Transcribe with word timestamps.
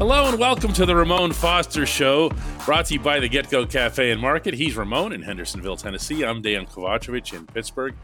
Hello 0.00 0.30
and 0.30 0.38
welcome 0.38 0.72
to 0.72 0.86
the 0.86 0.96
Ramon 0.96 1.30
Foster 1.30 1.84
Show, 1.84 2.32
brought 2.64 2.86
to 2.86 2.94
you 2.94 3.00
by 3.00 3.20
the 3.20 3.28
Get 3.28 3.50
Go 3.50 3.66
Cafe 3.66 4.10
and 4.10 4.18
Market. 4.18 4.54
He's 4.54 4.74
Ramon 4.74 5.12
in 5.12 5.20
Hendersonville, 5.20 5.76
Tennessee. 5.76 6.24
I'm 6.24 6.40
Dan 6.40 6.64
Kovacevic 6.64 7.34
in 7.34 7.44
Pittsburgh. 7.44 7.94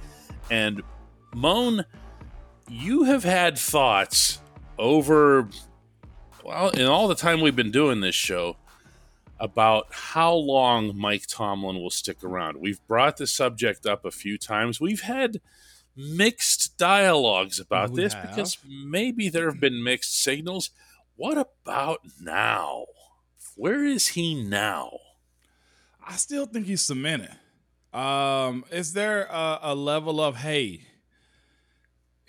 And 0.50 0.82
Moan, 1.34 1.86
you 2.68 3.04
have 3.04 3.24
had 3.24 3.56
thoughts 3.56 4.40
over, 4.78 5.48
well, 6.44 6.68
in 6.68 6.84
all 6.84 7.08
the 7.08 7.14
time 7.14 7.40
we've 7.40 7.56
been 7.56 7.70
doing 7.70 8.02
this 8.02 8.14
show, 8.14 8.58
about 9.40 9.86
how 9.90 10.34
long 10.34 10.94
Mike 10.98 11.24
Tomlin 11.26 11.76
will 11.76 11.88
stick 11.88 12.22
around. 12.22 12.58
We've 12.58 12.86
brought 12.86 13.16
the 13.16 13.26
subject 13.26 13.86
up 13.86 14.04
a 14.04 14.10
few 14.10 14.36
times. 14.36 14.82
We've 14.82 15.00
had 15.00 15.40
mixed 15.96 16.76
dialogues 16.76 17.58
about 17.58 17.92
We 17.92 18.02
this 18.02 18.12
have. 18.12 18.28
because 18.28 18.58
maybe 18.68 19.30
there 19.30 19.50
have 19.50 19.60
been 19.60 19.82
mixed 19.82 20.22
signals. 20.22 20.68
What 21.16 21.38
about 21.38 22.00
now? 22.20 22.84
Where 23.56 23.84
is 23.84 24.08
he 24.08 24.34
now? 24.34 24.98
I 26.06 26.16
still 26.16 26.44
think 26.44 26.66
he's 26.66 26.82
cemented. 26.82 27.34
Um, 27.92 28.64
is 28.70 28.92
there 28.92 29.24
a, 29.24 29.58
a 29.62 29.74
level 29.74 30.20
of 30.20 30.36
hey? 30.36 30.82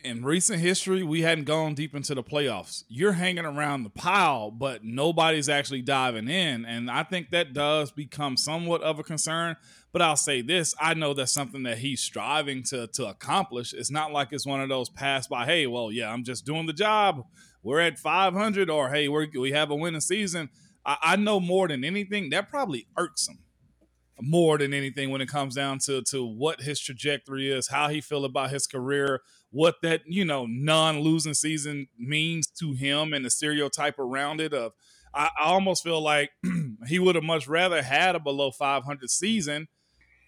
In 0.04 0.24
recent 0.24 0.62
history, 0.62 1.04
we 1.04 1.24
hadn't 1.24 1.44
gone 1.44 1.74
deep 1.74 1.94
into 1.94 2.16
the 2.16 2.24
playoffs. 2.24 2.86
You're 2.88 3.12
hanging 3.12 3.44
around 3.44 3.84
the 3.84 3.90
pile, 3.90 4.52
but 4.52 4.86
nobody's 4.86 5.50
actually 5.50 5.82
diving 5.82 6.30
in, 6.30 6.64
and 6.66 6.90
I 6.90 7.04
think 7.04 7.32
that 7.32 7.54
does 7.54 7.92
become 7.92 8.38
somewhat 8.38 8.82
of 8.84 9.00
a 9.00 9.04
concern. 9.04 9.58
But 9.92 10.02
I'll 10.02 10.16
say 10.16 10.42
this: 10.42 10.74
I 10.80 10.94
know 10.94 11.14
that's 11.14 11.34
something 11.34 11.64
that 11.64 11.80
he's 11.80 12.00
striving 12.00 12.64
to 12.66 12.88
to 12.88 13.08
accomplish. 13.08 13.74
It's 13.74 13.92
not 13.92 14.14
like 14.14 14.30
it's 14.32 14.46
one 14.46 14.62
of 14.62 14.70
those 14.70 14.88
pass 14.88 15.28
by. 15.28 15.46
Hey, 15.46 15.68
well, 15.68 15.92
yeah, 15.92 16.14
I'm 16.14 16.24
just 16.24 16.46
doing 16.46 16.68
the 16.68 16.74
job. 16.74 17.26
We're 17.64 17.82
at 17.82 18.00
500, 18.00 18.70
or 18.70 18.90
hey, 18.90 19.08
we're, 19.08 19.28
we 19.38 19.52
have 19.52 19.70
a 19.70 19.76
winning 19.76 20.02
season. 20.02 20.50
I, 20.86 20.98
I 21.02 21.16
know 21.16 21.40
more 21.40 21.68
than 21.68 21.84
anything 21.84 22.30
that 22.32 22.50
probably 22.50 22.88
irks 22.98 23.28
him 23.28 23.40
more 24.22 24.58
than 24.58 24.74
anything 24.74 25.10
when 25.10 25.22
it 25.22 25.28
comes 25.28 25.56
down 25.56 25.80
to 25.80 26.02
to 26.02 26.26
what 26.26 26.62
his 26.62 26.80
trajectory 26.80 27.52
is, 27.52 27.68
how 27.68 27.90
he 27.90 28.02
feel 28.02 28.26
about 28.26 28.50
his 28.50 28.68
career, 28.68 29.22
what 29.52 29.76
that 29.84 30.02
you 30.08 30.26
know 30.26 30.46
non-losing 30.48 31.34
season 31.34 31.88
means 31.98 32.48
to 32.48 32.74
him, 32.74 33.14
and 33.14 33.24
the 33.24 33.30
stereotype 33.30 34.00
around 34.00 34.42
it. 34.42 34.54
Of 34.54 34.74
I, 35.14 35.30
I 35.40 35.46
almost 35.46 35.84
feel 35.84 36.02
like 36.02 36.32
he 36.88 37.00
would 37.00 37.16
have 37.16 37.24
much 37.24 37.48
rather 37.48 37.82
had 37.82 38.16
a 38.16 38.20
below 38.20 38.52
500 38.52 39.10
season, 39.10 39.68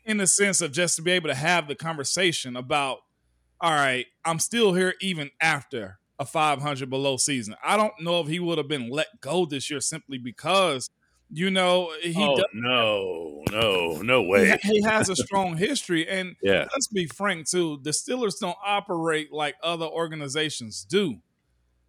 in 0.06 0.18
the 0.18 0.28
sense 0.28 0.62
of 0.62 0.72
just 0.72 0.96
to 0.98 1.02
be 1.02 1.12
able 1.12 1.30
to 1.30 1.36
have 1.36 1.68
the 1.68 1.76
conversation 1.76 2.56
about, 2.56 3.00
all 3.60 3.72
right, 3.72 4.06
I'm 4.24 4.40
still 4.40 4.74
here 4.74 4.94
even 5.02 5.32
after 5.42 5.99
a 6.20 6.26
500 6.26 6.90
below 6.90 7.18
season. 7.18 7.56
I 7.64 7.78
don't 7.78 7.94
know 8.02 8.20
if 8.20 8.28
he 8.28 8.40
would 8.40 8.58
have 8.58 8.68
been 8.68 8.90
let 8.90 9.22
go 9.22 9.46
this 9.46 9.70
year 9.70 9.82
simply 9.82 10.18
because. 10.18 10.90
You 11.32 11.52
know, 11.52 11.94
he 12.02 12.16
oh 12.18 12.38
does 12.38 12.46
no, 12.56 13.44
no, 13.52 14.02
no 14.02 14.24
way! 14.24 14.58
he 14.64 14.82
has 14.82 15.10
a 15.10 15.16
strong 15.16 15.58
history. 15.58 16.10
And 16.10 16.36
Yeah, 16.42 16.66
let's 16.74 16.88
be 16.88 17.06
frank, 17.06 17.48
too. 17.48 17.80
The 17.84 17.92
Steelers 17.92 18.40
don't 18.40 18.58
operate 18.66 19.32
like 19.32 19.54
other 19.62 19.86
organizations 19.86 20.84
do. 20.90 21.18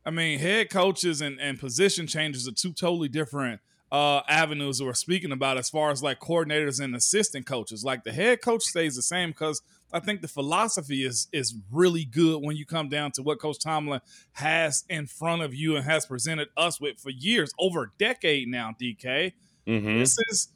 I 0.04 0.10
mean, 0.10 0.38
head 0.40 0.68
coaches 0.68 1.22
and, 1.22 1.40
and 1.40 1.58
position 1.58 2.06
changes 2.06 2.46
are 2.48 2.52
two 2.52 2.74
totally 2.74 3.08
different 3.08 3.62
uh, 3.92 4.20
avenues 4.28 4.82
we're 4.82 4.94
speaking 4.94 5.32
about 5.32 5.58
as 5.58 5.68
far 5.68 5.90
as 5.90 6.02
like 6.02 6.20
coordinators 6.20 6.80
and 6.80 6.94
assistant 6.94 7.46
coaches. 7.46 7.84
Like 7.84 8.04
the 8.04 8.12
head 8.12 8.40
coach 8.40 8.62
stays 8.62 8.96
the 8.96 9.02
same 9.02 9.30
because 9.30 9.62
I 9.92 10.00
think 10.00 10.22
the 10.22 10.28
philosophy 10.28 11.04
is 11.04 11.28
is 11.32 11.54
really 11.70 12.04
good 12.04 12.42
when 12.42 12.56
you 12.56 12.64
come 12.64 12.88
down 12.88 13.12
to 13.12 13.22
what 13.22 13.40
Coach 13.40 13.58
Tomlin 13.58 14.00
has 14.32 14.84
in 14.88 15.06
front 15.06 15.42
of 15.42 15.54
you 15.54 15.76
and 15.76 15.84
has 15.84 16.06
presented 16.06 16.48
us 16.56 16.80
with 16.80 16.98
for 17.00 17.10
years, 17.10 17.52
over 17.58 17.84
a 17.84 17.90
decade 17.98 18.48
now, 18.48 18.74
DK. 18.80 19.32
hmm 19.66 19.98
This 19.98 20.16
is, 20.30 20.48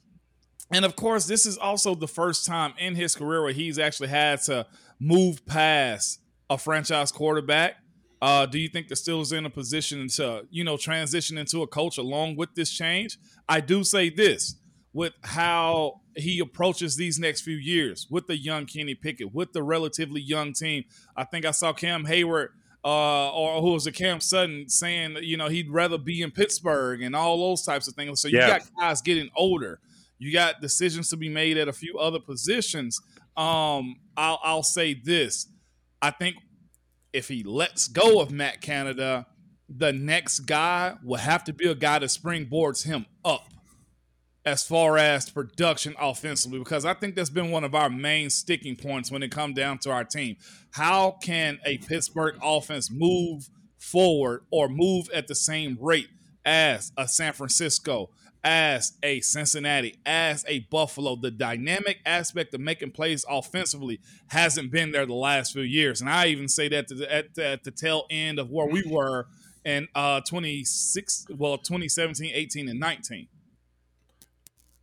and 0.70 0.84
of 0.84 0.94
course, 0.96 1.26
this 1.26 1.46
is 1.46 1.58
also 1.58 1.94
the 1.94 2.08
first 2.08 2.46
time 2.46 2.74
in 2.78 2.94
his 2.94 3.14
career 3.14 3.42
where 3.42 3.52
he's 3.52 3.78
actually 3.78 4.08
had 4.08 4.40
to 4.42 4.66
move 5.00 5.44
past 5.46 6.20
a 6.48 6.56
franchise 6.58 7.10
quarterback. 7.10 7.76
Uh, 8.24 8.46
do 8.46 8.58
you 8.58 8.70
think 8.70 8.88
the 8.88 8.94
Steelers 8.94 9.36
in 9.36 9.44
a 9.44 9.50
position 9.50 10.08
to, 10.08 10.46
you 10.50 10.64
know, 10.64 10.78
transition 10.78 11.36
into 11.36 11.60
a 11.60 11.66
coach 11.66 11.98
along 11.98 12.36
with 12.36 12.54
this 12.54 12.70
change? 12.70 13.18
I 13.46 13.60
do 13.60 13.84
say 13.84 14.08
this 14.08 14.54
with 14.94 15.12
how 15.24 16.00
he 16.16 16.38
approaches 16.38 16.96
these 16.96 17.18
next 17.18 17.42
few 17.42 17.56
years 17.56 18.06
with 18.10 18.26
the 18.26 18.38
young 18.38 18.64
Kenny 18.64 18.94
Pickett, 18.94 19.34
with 19.34 19.52
the 19.52 19.62
relatively 19.62 20.22
young 20.22 20.54
team. 20.54 20.84
I 21.14 21.24
think 21.24 21.44
I 21.44 21.50
saw 21.50 21.74
Cam 21.74 22.06
Heyward 22.06 22.48
uh, 22.82 23.30
or 23.30 23.60
who 23.60 23.72
was 23.72 23.86
a 23.86 23.92
Cam 23.92 24.20
Sutton, 24.20 24.70
saying 24.70 25.18
you 25.20 25.36
know 25.36 25.48
he'd 25.48 25.70
rather 25.70 25.98
be 25.98 26.22
in 26.22 26.30
Pittsburgh 26.30 27.02
and 27.02 27.14
all 27.14 27.36
those 27.36 27.62
types 27.62 27.88
of 27.88 27.94
things. 27.94 28.22
So 28.22 28.28
you 28.28 28.38
Yeah. 28.38 28.58
got 28.58 28.62
guys 28.80 29.02
getting 29.02 29.28
older. 29.36 29.80
You 30.18 30.32
got 30.32 30.62
decisions 30.62 31.10
to 31.10 31.18
be 31.18 31.28
made 31.28 31.58
at 31.58 31.68
a 31.68 31.74
few 31.74 31.98
other 31.98 32.20
positions. 32.20 32.98
Um, 33.36 33.96
I'll, 34.16 34.40
I'll 34.42 34.62
say 34.62 34.94
this: 34.94 35.46
I 36.00 36.10
think 36.10 36.36
if 37.14 37.28
he 37.28 37.42
lets 37.42 37.88
go 37.88 38.20
of 38.20 38.30
Matt 38.30 38.60
Canada, 38.60 39.26
the 39.68 39.92
next 39.92 40.40
guy 40.40 40.96
will 41.02 41.16
have 41.16 41.44
to 41.44 41.52
be 41.52 41.66
a 41.66 41.74
guy 41.74 42.00
that 42.00 42.06
springboards 42.06 42.84
him 42.84 43.06
up 43.24 43.48
as 44.44 44.62
far 44.62 44.98
as 44.98 45.30
production 45.30 45.94
offensively 45.98 46.58
because 46.58 46.84
I 46.84 46.92
think 46.92 47.14
that's 47.14 47.30
been 47.30 47.50
one 47.50 47.64
of 47.64 47.74
our 47.74 47.88
main 47.88 48.28
sticking 48.28 48.76
points 48.76 49.10
when 49.10 49.22
it 49.22 49.30
comes 49.30 49.54
down 49.54 49.78
to 49.78 49.90
our 49.90 50.04
team. 50.04 50.36
How 50.72 51.12
can 51.22 51.58
a 51.64 51.78
Pittsburgh 51.78 52.36
offense 52.42 52.90
move 52.90 53.48
forward 53.78 54.44
or 54.50 54.68
move 54.68 55.08
at 55.14 55.28
the 55.28 55.34
same 55.34 55.78
rate 55.80 56.08
as 56.44 56.92
a 56.98 57.08
San 57.08 57.32
Francisco, 57.32 58.10
as 58.44 58.92
a 59.02 59.20
Cincinnati, 59.20 59.96
as 60.04 60.44
a 60.46 60.60
Buffalo? 60.70 61.16
The 61.16 61.30
dynamic 61.30 61.98
aspect 62.06 62.54
of 62.54 62.60
making 62.60 62.92
plays 62.92 63.24
offensively 63.28 64.00
hasn't 64.28 64.70
been 64.70 64.92
there 64.92 65.06
the 65.06 65.14
last 65.14 65.52
few 65.52 65.62
years. 65.62 66.00
And 66.00 66.10
I 66.10 66.26
even 66.26 66.48
say 66.48 66.68
that 66.68 66.88
the, 66.88 67.12
at, 67.12 67.38
at 67.38 67.64
the 67.64 67.70
tail 67.70 68.04
end 68.10 68.38
of 68.38 68.50
where 68.50 68.66
we 68.66 68.84
were 68.86 69.26
in 69.64 69.88
uh 69.94 70.20
26 70.20 71.26
well 71.38 71.56
2017 71.56 72.30
18 72.34 72.68
and 72.68 72.78
19 72.78 73.28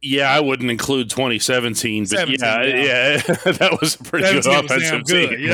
Yeah, 0.03 0.31
I 0.33 0.39
wouldn't 0.39 0.71
include 0.71 1.12
2017, 1.12 2.03
but 2.06 2.09
17, 2.09 2.39
yeah, 2.39 2.63
yeah. 2.63 2.75
yeah, 2.75 3.18
that 3.51 3.77
was 3.80 3.95
a 3.95 4.03
pretty 4.03 4.31
good 4.31 4.44
17 4.44 4.63
was 4.63 4.81
damn 4.81 5.00
offensive 5.00 5.06
good, 5.06 5.30
team. 5.30 5.48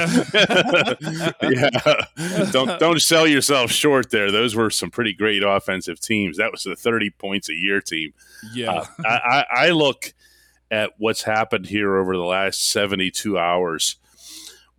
yeah, 1.42 1.42
yeah. 1.42 2.46
don't 2.52 2.80
don't 2.80 3.02
sell 3.02 3.28
yourself 3.28 3.72
short 3.72 4.10
there. 4.10 4.32
Those 4.32 4.56
were 4.56 4.70
some 4.70 4.90
pretty 4.90 5.14
great 5.14 5.44
offensive 5.44 6.00
teams. 6.00 6.38
That 6.38 6.52
was 6.54 6.66
a 6.66 6.76
30 6.78 7.10
points 7.12 7.50
a 7.50 7.54
year 7.56 7.82
team. 7.82 8.14
yeah 8.54 8.72
Uh, 8.72 8.86
I, 9.06 9.10
I, 9.10 9.46
I 9.68 9.70
look 9.72 10.14
at 10.72 10.92
what's 10.98 11.24
happened 11.24 11.68
here 11.68 11.98
over 11.98 12.16
the 12.16 12.24
last 12.24 12.70
72 12.70 13.38
hours 13.38 13.98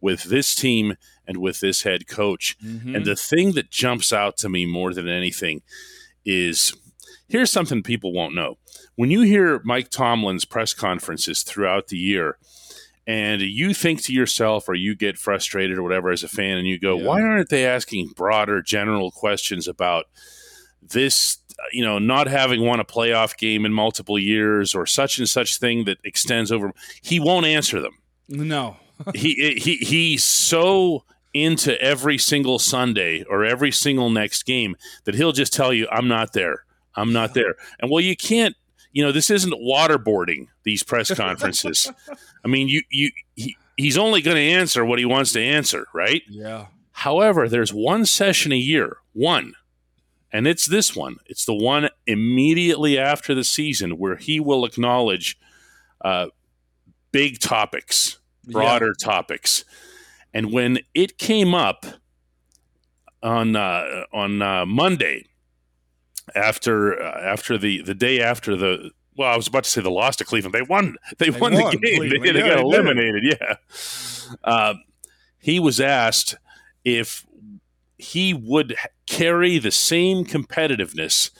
with 0.00 0.25
this 0.25 0.55
team 0.55 0.97
and 1.26 1.38
with 1.38 1.61
this 1.61 1.82
head 1.82 2.06
coach. 2.06 2.56
Mhm. 2.64 2.97
And 2.97 3.05
the 3.05 3.17
thing 3.17 3.53
that 3.53 3.71
jumps 3.71 4.12
out 4.14 4.37
to 4.38 4.49
me 4.49 4.64
more 4.64 4.94
than 4.94 5.09
anything 5.09 5.61
is 6.25 6.73
here's 7.29 7.50
something 7.53 7.82
people 7.82 8.12
won't 8.12 8.35
know. 8.35 8.56
When 8.99 9.12
you 9.12 9.21
hear 9.21 9.61
Mike 9.62 9.91
Tomlin's 9.91 10.45
press 10.45 10.75
conferences 10.75 11.45
throughout 11.45 11.87
the 11.87 11.97
year, 11.97 12.37
and 13.06 13.41
you 13.41 13.73
think 13.73 14.03
to 14.03 14.12
yourself, 14.12 14.69
or 14.69 14.75
you 14.75 14.97
get 14.97 15.17
frustrated 15.17 15.79
or 15.79 15.85
whatever 15.85 16.11
as 16.11 16.25
a 16.25 16.29
fan, 16.29 16.59
and 16.59 16.67
you 16.67 16.81
go, 16.81 16.99
Yeah. 16.99 17.05
"Why 17.05 17.23
aren't 17.23 17.49
they 17.49 17.65
asking 17.65 18.09
broader, 18.17 18.61
general 18.61 19.12
questions 19.12 19.69
about 19.69 20.06
this?" 20.83 21.39
You 21.73 21.85
know, 21.85 22.00
not 22.00 22.27
having 22.27 22.62
won 22.62 22.81
a 22.81 22.85
playoff 22.85 23.39
game 23.39 23.65
in 23.65 23.73
multiple 23.73 24.19
years, 24.19 24.75
or 24.75 24.85
such 24.85 25.19
and 25.19 25.29
such 25.29 25.59
thing 25.59 25.85
that 25.85 25.99
extends 26.03 26.50
over. 26.50 26.73
He 27.00 27.21
won't 27.21 27.47
answer 27.47 27.81
them 27.81 27.99
No. 28.29 28.79
he 29.15 29.55
he 29.62 29.77
he's 29.77 30.25
so 30.25 31.05
into 31.33 31.81
every 31.81 32.19
single 32.19 32.59
Sunday 32.59 33.23
or 33.31 33.45
every 33.45 33.71
single 33.71 34.11
next 34.11 34.43
game 34.45 34.75
that 35.05 35.15
he'll 35.15 35.31
just 35.31 35.53
tell 35.53 35.73
you, 35.73 35.87
"I'm 35.93 36.09
not 36.09 36.33
there. 36.33 36.65
I'm 36.97 37.12
not 37.12 37.35
there." 37.35 37.55
And 37.79 37.93
well, 37.93 38.00
you 38.00 38.17
can't. 38.17 38.56
You 38.93 39.05
know, 39.05 39.12
this 39.12 39.31
isn't 39.31 39.52
waterboarding 39.52 40.49
these 40.64 40.82
press 40.82 41.12
conferences. 41.14 41.90
I 42.44 42.49
mean, 42.49 42.69
you 42.69 42.82
you 42.90 43.11
he, 43.35 43.56
he's 43.76 43.99
only 43.99 44.23
going 44.23 44.37
to 44.37 44.43
answer 44.43 44.85
what 44.85 44.99
he 44.99 45.05
wants 45.05 45.32
to 45.32 45.43
answer, 45.43 45.87
right? 45.94 46.23
Yeah. 46.29 46.67
However, 46.93 47.49
there's 47.49 47.73
one 47.73 48.06
session 48.06 48.50
a 48.50 48.56
year, 48.56 48.96
one, 49.12 49.55
and 50.32 50.46
it's 50.46 50.67
this 50.67 50.96
one. 50.96 51.17
It's 51.26 51.44
the 51.44 51.55
one 51.55 51.88
immediately 52.06 52.99
after 52.99 53.35
the 53.35 53.44
season 53.44 53.93
where 53.93 54.17
he 54.17 54.40
will 54.40 54.64
acknowledge 54.64 55.38
uh, 56.05 56.26
big 57.12 57.38
topics, 57.38 58.19
broader 58.44 58.94
topics. 58.94 59.64
And 60.35 60.52
when 60.52 60.81
it 60.93 61.19
came 61.19 61.55
up 61.55 61.87
on 63.23 63.56
uh, 63.56 64.05
on 64.12 64.43
uh, 64.43 64.67
Monday, 64.67 65.26
after 66.34 67.00
uh, 67.02 67.20
after 67.20 67.56
the 67.58 67.82
the 67.82 67.94
day 67.94 68.20
after 68.20 68.56
the 68.56 68.90
well, 69.16 69.32
I 69.32 69.36
was 69.36 69.48
about 69.48 69.64
to 69.64 69.70
say 69.70 69.80
the 69.80 69.90
loss 69.90 70.16
to 70.16 70.25
Cleveland. 70.25 70.54
They 70.54 70.62
won. 70.62 70.96
They, 71.19 71.30
They 71.30 71.40
won, 71.40 71.52
won, 71.54 71.72
the 71.72 71.78
game. 71.78 71.80
They, 71.82 71.96
Cleveland. 72.08 72.25
they 72.36 72.40
Yeah, 72.40 72.48
got 72.56 72.56
they 72.56 72.62
did. 72.62 72.86
eliminated. 72.86 73.25
Yeah. 73.40 73.56
Um, 74.44 74.84
he 75.40 75.58
was 75.58 75.80
asked 75.80 76.36
if 76.84 77.26
he 77.96 78.32
would 78.32 78.76
carry 79.06 79.58
the 79.58 79.70
same 79.72 80.25
competitiveness 80.25 81.30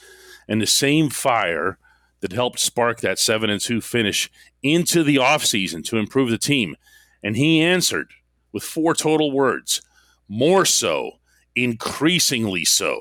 and 0.49 0.61
the 0.61 0.67
same 0.67 1.09
fire 1.11 1.79
that 2.21 2.33
helped 2.33 2.59
spark 2.59 3.01
that 3.01 3.19
7 3.19 3.49
and 3.49 3.61
2 3.61 3.81
finish 3.81 4.29
into 4.63 5.05
the 5.05 5.17
offseason 5.17 5.85
to 5.85 5.99
improve 5.99 6.31
the 6.31 6.39
team 6.39 6.75
and 7.23 7.37
he 7.37 7.61
answered 7.61 8.09
with 8.51 8.65
four 8.65 8.93
total 8.95 9.31
words 9.31 9.83
more 10.29 10.65
so 10.65 11.13
increasingly 11.55 12.65
so 12.65 12.99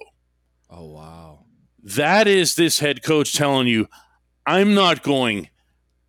Oh 0.70 0.86
wow. 0.86 1.46
That 1.96 2.28
is 2.28 2.56
this 2.56 2.80
head 2.80 3.02
coach 3.04 3.34
telling 3.34 3.68
you 3.68 3.88
i'm 4.46 4.74
not 4.74 5.04
going 5.04 5.50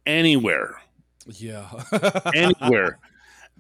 anywhere 0.07 0.81
Yeah. 1.27 1.69
anywhere. 2.35 2.99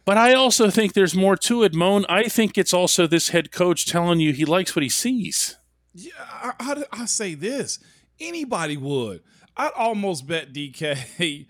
But 0.07 0.17
I 0.17 0.33
also 0.33 0.71
think 0.71 0.95
there's 0.95 1.15
more 1.15 1.37
to 1.37 1.65
it, 1.65 1.75
Moan. 1.75 2.07
I 2.09 2.29
think 2.29 2.57
it's 2.57 2.73
also 2.73 3.07
this 3.07 3.29
head 3.29 3.53
coach 3.53 3.85
telling 3.85 4.21
you 4.21 4.33
he 4.33 4.47
likes 4.47 4.75
what 4.75 4.83
he 4.83 4.89
sees. 4.89 5.59
Yeah, 5.93 6.13
I, 6.19 6.53
I, 6.59 6.85
I 7.03 7.05
say 7.05 7.35
this. 7.35 7.79
Anybody 8.19 8.79
would. 8.79 9.21
I'd 9.55 9.73
almost 9.77 10.27
bet 10.27 10.55
DK 10.55 11.47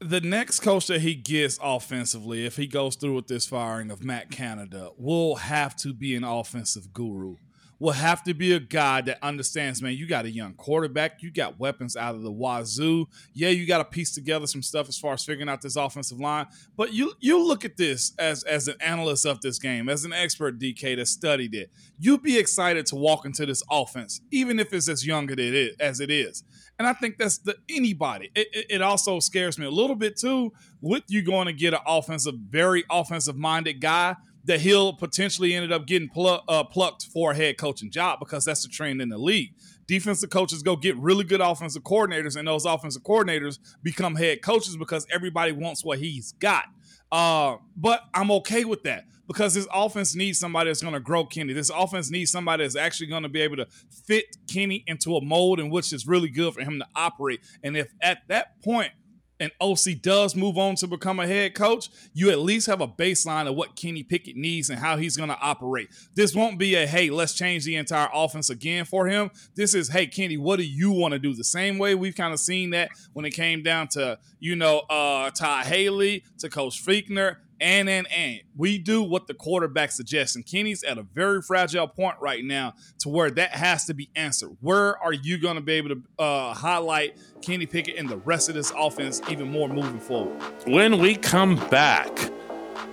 the 0.00 0.20
next 0.20 0.60
coach 0.60 0.86
that 0.88 1.00
he 1.02 1.14
gets 1.14 1.58
offensively, 1.62 2.44
if 2.44 2.56
he 2.56 2.66
goes 2.66 2.96
through 2.96 3.14
with 3.14 3.28
this 3.28 3.46
firing 3.46 3.90
of 3.90 4.02
Matt 4.04 4.30
Canada, 4.30 4.90
will 4.98 5.36
have 5.36 5.76
to 5.76 5.92
be 5.94 6.14
an 6.16 6.24
offensive 6.24 6.92
guru. 6.92 7.36
Will 7.80 7.92
have 7.92 8.22
to 8.24 8.34
be 8.34 8.52
a 8.52 8.60
guy 8.60 9.00
that 9.00 9.18
understands, 9.22 9.82
man, 9.82 9.94
you 9.94 10.06
got 10.06 10.26
a 10.26 10.30
young 10.30 10.52
quarterback, 10.52 11.22
you 11.22 11.30
got 11.30 11.58
weapons 11.58 11.96
out 11.96 12.14
of 12.14 12.22
the 12.22 12.30
wazoo. 12.30 13.08
Yeah, 13.32 13.48
you 13.48 13.66
got 13.66 13.78
to 13.78 13.84
piece 13.84 14.14
together 14.14 14.46
some 14.46 14.62
stuff 14.62 14.88
as 14.88 14.98
far 14.98 15.14
as 15.14 15.24
figuring 15.24 15.48
out 15.48 15.62
this 15.62 15.76
offensive 15.76 16.20
line. 16.20 16.46
But 16.76 16.92
you 16.92 17.14
you 17.20 17.42
look 17.42 17.64
at 17.64 17.76
this 17.76 18.12
as 18.18 18.44
as 18.44 18.68
an 18.68 18.76
analyst 18.80 19.26
of 19.26 19.40
this 19.40 19.58
game, 19.58 19.88
as 19.88 20.04
an 20.04 20.12
expert 20.12 20.58
DK 20.58 20.96
that 20.96 21.08
studied 21.08 21.54
it. 21.54 21.70
You'd 21.98 22.22
be 22.22 22.38
excited 22.38 22.86
to 22.86 22.96
walk 22.96 23.24
into 23.24 23.46
this 23.46 23.62
offense, 23.70 24.20
even 24.30 24.60
if 24.60 24.72
it's 24.72 24.88
as 24.88 25.06
young 25.06 25.30
as 25.30 26.00
it 26.00 26.10
is. 26.10 26.44
And 26.78 26.86
I 26.88 26.94
think 26.94 27.18
that's 27.18 27.36
the 27.36 27.56
anybody. 27.68 28.30
It, 28.34 28.48
it, 28.52 28.66
it 28.70 28.82
also 28.82 29.20
scares 29.20 29.58
me 29.58 29.66
a 29.66 29.70
little 29.70 29.96
bit 29.96 30.16
too 30.16 30.52
with 30.80 31.02
you 31.08 31.20
going 31.22 31.46
to 31.46 31.52
get 31.52 31.74
an 31.74 31.80
offensive, 31.86 32.34
very 32.34 32.84
offensive 32.90 33.36
minded 33.36 33.82
guy 33.82 34.16
that 34.44 34.60
he'll 34.60 34.92
potentially 34.92 35.54
ended 35.54 35.72
up 35.72 35.86
getting 35.86 36.08
plu- 36.08 36.40
uh, 36.48 36.64
plucked 36.64 37.06
for 37.06 37.32
a 37.32 37.34
head 37.34 37.58
coaching 37.58 37.90
job 37.90 38.18
because 38.18 38.44
that's 38.44 38.62
the 38.62 38.68
trend 38.68 39.00
in 39.02 39.08
the 39.08 39.18
league. 39.18 39.54
Defensive 39.86 40.30
coaches 40.30 40.62
go 40.62 40.76
get 40.76 40.96
really 40.96 41.24
good 41.24 41.40
offensive 41.40 41.82
coordinators, 41.82 42.36
and 42.36 42.46
those 42.46 42.64
offensive 42.64 43.02
coordinators 43.02 43.58
become 43.82 44.14
head 44.14 44.42
coaches 44.42 44.76
because 44.76 45.06
everybody 45.12 45.52
wants 45.52 45.84
what 45.84 45.98
he's 45.98 46.32
got. 46.32 46.64
Uh, 47.12 47.56
but 47.76 48.02
I'm 48.14 48.30
okay 48.30 48.64
with 48.64 48.84
that 48.84 49.04
because 49.26 49.54
this 49.54 49.66
offense 49.72 50.14
needs 50.14 50.38
somebody 50.38 50.70
that's 50.70 50.82
going 50.82 50.94
to 50.94 51.00
grow 51.00 51.24
Kenny. 51.24 51.52
This 51.52 51.70
offense 51.70 52.10
needs 52.10 52.30
somebody 52.30 52.64
that's 52.64 52.76
actually 52.76 53.08
going 53.08 53.22
to 53.22 53.28
be 53.28 53.40
able 53.40 53.56
to 53.56 53.66
fit 54.06 54.24
Kenny 54.48 54.82
into 54.86 55.16
a 55.16 55.24
mold 55.24 55.60
in 55.60 55.70
which 55.70 55.92
is 55.92 56.06
really 56.06 56.28
good 56.28 56.54
for 56.54 56.62
him 56.62 56.78
to 56.78 56.86
operate. 56.96 57.40
And 57.62 57.76
if 57.76 57.92
at 58.00 58.22
that 58.28 58.60
point 58.62 58.92
an 59.40 59.50
OC 59.60 60.02
does 60.02 60.36
move 60.36 60.58
on 60.58 60.76
to 60.76 60.86
become 60.86 61.18
a 61.18 61.26
head 61.26 61.54
coach, 61.54 61.88
you 62.12 62.30
at 62.30 62.38
least 62.38 62.66
have 62.66 62.80
a 62.80 62.86
baseline 62.86 63.48
of 63.48 63.56
what 63.56 63.74
Kenny 63.74 64.02
Pickett 64.02 64.36
needs 64.36 64.70
and 64.70 64.78
how 64.78 64.96
he's 64.98 65.16
going 65.16 65.30
to 65.30 65.38
operate. 65.40 65.88
This 66.14 66.34
won't 66.34 66.58
be 66.58 66.74
a 66.74 66.86
hey, 66.86 67.10
let's 67.10 67.34
change 67.34 67.64
the 67.64 67.76
entire 67.76 68.08
offense 68.12 68.50
again 68.50 68.84
for 68.84 69.06
him. 69.06 69.30
This 69.54 69.74
is 69.74 69.88
hey, 69.88 70.06
Kenny, 70.06 70.36
what 70.36 70.58
do 70.58 70.64
you 70.64 70.92
want 70.92 71.12
to 71.12 71.18
do? 71.18 71.34
The 71.34 71.42
same 71.42 71.78
way 71.78 71.94
we've 71.94 72.14
kind 72.14 72.34
of 72.34 72.38
seen 72.38 72.70
that 72.70 72.90
when 73.14 73.24
it 73.24 73.30
came 73.30 73.62
down 73.62 73.88
to 73.88 74.18
you 74.38 74.54
know 74.54 74.80
uh 74.90 75.30
Ty 75.30 75.64
Haley 75.64 76.24
to 76.38 76.48
Coach 76.48 76.84
Fichtner. 76.84 77.36
And 77.60 77.88
and 77.88 78.10
and 78.10 78.40
we 78.56 78.78
do 78.78 79.02
what 79.02 79.26
the 79.26 79.34
quarterback 79.34 79.92
suggests. 79.92 80.36
And 80.36 80.46
Kenny's 80.46 80.82
at 80.82 80.98
a 80.98 81.02
very 81.02 81.42
fragile 81.42 81.86
point 81.86 82.16
right 82.20 82.44
now 82.44 82.74
to 83.00 83.08
where 83.08 83.30
that 83.32 83.50
has 83.50 83.84
to 83.86 83.94
be 83.94 84.10
answered. 84.16 84.56
Where 84.60 84.98
are 84.98 85.12
you 85.12 85.38
going 85.38 85.56
to 85.56 85.60
be 85.60 85.74
able 85.74 85.90
to 85.90 86.02
uh, 86.18 86.54
highlight 86.54 87.18
Kenny 87.42 87.66
Pickett 87.66 87.96
and 87.96 88.08
the 88.08 88.18
rest 88.18 88.48
of 88.48 88.54
this 88.54 88.72
offense 88.76 89.20
even 89.28 89.50
more 89.50 89.68
moving 89.68 90.00
forward? 90.00 90.40
When 90.66 90.98
we 90.98 91.16
come 91.16 91.56
back, 91.68 92.18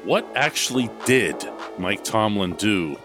what 0.04 0.25
actually 0.36 0.90
did 1.06 1.48
Mike 1.78 2.04
Tomlin 2.04 2.54
do 2.56 2.98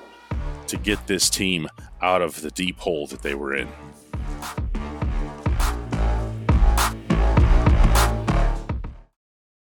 to 0.66 0.76
get 0.76 1.06
this 1.06 1.28
team 1.30 1.68
out 2.00 2.22
of 2.22 2.40
the 2.42 2.50
deep 2.50 2.78
hole 2.78 3.06
that 3.08 3.22
they 3.22 3.34
were 3.34 3.54
in? 3.54 3.68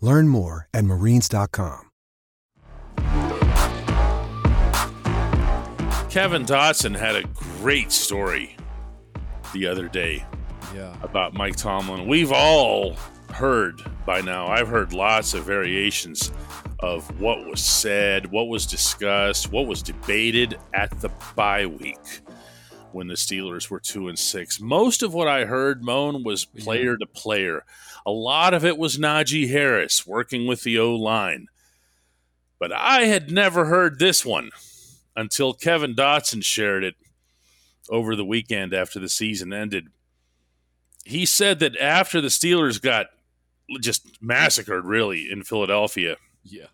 Learn 0.00 0.28
more 0.28 0.66
at 0.72 0.84
marines.com. 0.84 1.86
Kevin 6.08 6.44
Dotson 6.44 6.96
had 6.98 7.14
a 7.14 7.22
great 7.60 7.92
story 7.92 8.56
the 9.52 9.66
other 9.68 9.86
day 9.88 10.24
Yeah. 10.74 10.96
about 11.02 11.34
Mike 11.34 11.54
Tomlin. 11.54 12.08
We've 12.08 12.32
all 12.32 12.96
heard 13.32 13.80
by 14.06 14.20
now, 14.20 14.48
I've 14.48 14.66
heard 14.66 14.92
lots 14.92 15.34
of 15.34 15.44
variations 15.44 16.32
of 16.80 17.20
what 17.20 17.46
was 17.46 17.60
said, 17.60 18.26
what 18.32 18.48
was 18.48 18.66
discussed, 18.66 19.52
what 19.52 19.66
was 19.68 19.82
debated 19.82 20.58
at 20.74 21.00
the 21.00 21.10
bye 21.36 21.66
week 21.66 22.20
when 22.90 23.06
the 23.06 23.14
Steelers 23.14 23.70
were 23.70 23.78
two 23.78 24.08
and 24.08 24.18
six. 24.18 24.60
Most 24.60 25.04
of 25.04 25.14
what 25.14 25.28
I 25.28 25.44
heard, 25.44 25.84
Moan, 25.84 26.24
was 26.24 26.44
player 26.44 26.96
to 26.96 27.06
player. 27.06 27.64
A 28.06 28.10
lot 28.10 28.54
of 28.54 28.64
it 28.64 28.78
was 28.78 28.96
Najee 28.98 29.50
Harris 29.50 30.06
working 30.06 30.46
with 30.46 30.62
the 30.62 30.78
O 30.78 30.94
line. 30.94 31.48
But 32.58 32.72
I 32.72 33.04
had 33.04 33.30
never 33.30 33.66
heard 33.66 33.98
this 33.98 34.24
one 34.24 34.50
until 35.16 35.52
Kevin 35.54 35.94
Dotson 35.94 36.44
shared 36.44 36.84
it 36.84 36.94
over 37.88 38.14
the 38.14 38.24
weekend 38.24 38.72
after 38.74 38.98
the 39.00 39.08
season 39.08 39.52
ended. 39.52 39.88
He 41.04 41.26
said 41.26 41.58
that 41.60 41.76
after 41.78 42.20
the 42.20 42.28
Steelers 42.28 42.80
got 42.80 43.06
just 43.80 44.20
massacred, 44.22 44.84
really, 44.84 45.30
in 45.30 45.42
Philadelphia, 45.42 46.16
Yeah. 46.44 46.66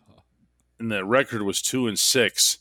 and 0.79 0.91
the 0.91 1.05
record 1.05 1.41
was 1.43 1.61
two 1.61 1.87
and 1.87 1.97
six, 1.97 2.59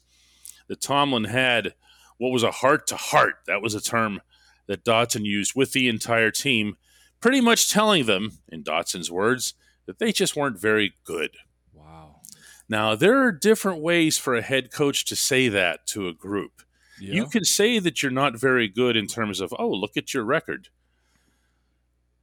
that 0.68 0.80
Tomlin 0.80 1.24
had 1.24 1.74
what 2.18 2.30
was 2.30 2.42
a 2.42 2.50
heart 2.50 2.86
to 2.88 2.96
heart. 2.96 3.40
That 3.46 3.60
was 3.60 3.74
a 3.74 3.80
term 3.80 4.20
that 4.66 4.84
Dotson 4.84 5.24
used 5.24 5.54
with 5.54 5.72
the 5.72 5.88
entire 5.88 6.30
team 6.30 6.76
pretty 7.20 7.40
much 7.40 7.70
telling 7.70 8.06
them, 8.06 8.38
in 8.48 8.62
Dotson's 8.62 9.10
words, 9.10 9.54
that 9.86 9.98
they 9.98 10.12
just 10.12 10.36
weren't 10.36 10.60
very 10.60 10.94
good. 11.04 11.30
Wow. 11.72 12.20
Now, 12.68 12.94
there 12.94 13.22
are 13.22 13.32
different 13.32 13.80
ways 13.80 14.18
for 14.18 14.34
a 14.34 14.42
head 14.42 14.72
coach 14.72 15.04
to 15.06 15.16
say 15.16 15.48
that 15.48 15.86
to 15.88 16.08
a 16.08 16.12
group. 16.12 16.62
Yeah. 17.00 17.14
You 17.14 17.26
can 17.26 17.44
say 17.44 17.78
that 17.78 18.02
you're 18.02 18.12
not 18.12 18.40
very 18.40 18.68
good 18.68 18.96
in 18.96 19.06
terms 19.06 19.40
of, 19.40 19.54
oh, 19.58 19.68
look 19.68 19.96
at 19.96 20.14
your 20.14 20.24
record. 20.24 20.68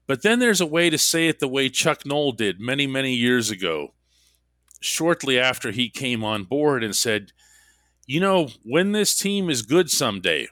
But 0.06 0.22
then 0.22 0.40
there's 0.40 0.62
a 0.62 0.66
way 0.66 0.90
to 0.90 0.98
say 0.98 1.28
it 1.28 1.40
the 1.40 1.48
way 1.48 1.70
Chuck 1.70 2.06
Noll 2.06 2.34
did 2.34 2.60
many, 2.60 2.88
many 2.88 3.14
years 3.14 3.50
ago, 3.50 3.94
shortly 4.82 5.40
after 5.40 5.72
he 5.72 5.90
came 5.90 6.24
on 6.24 6.44
board 6.44 6.84
and 6.84 6.96
said, 6.96 7.32
you 8.06 8.20
know, 8.20 8.50
when 8.64 8.92
this 8.92 9.16
team 9.16 9.50
is 9.50 9.62
good 9.62 9.90
someday, 9.90 10.48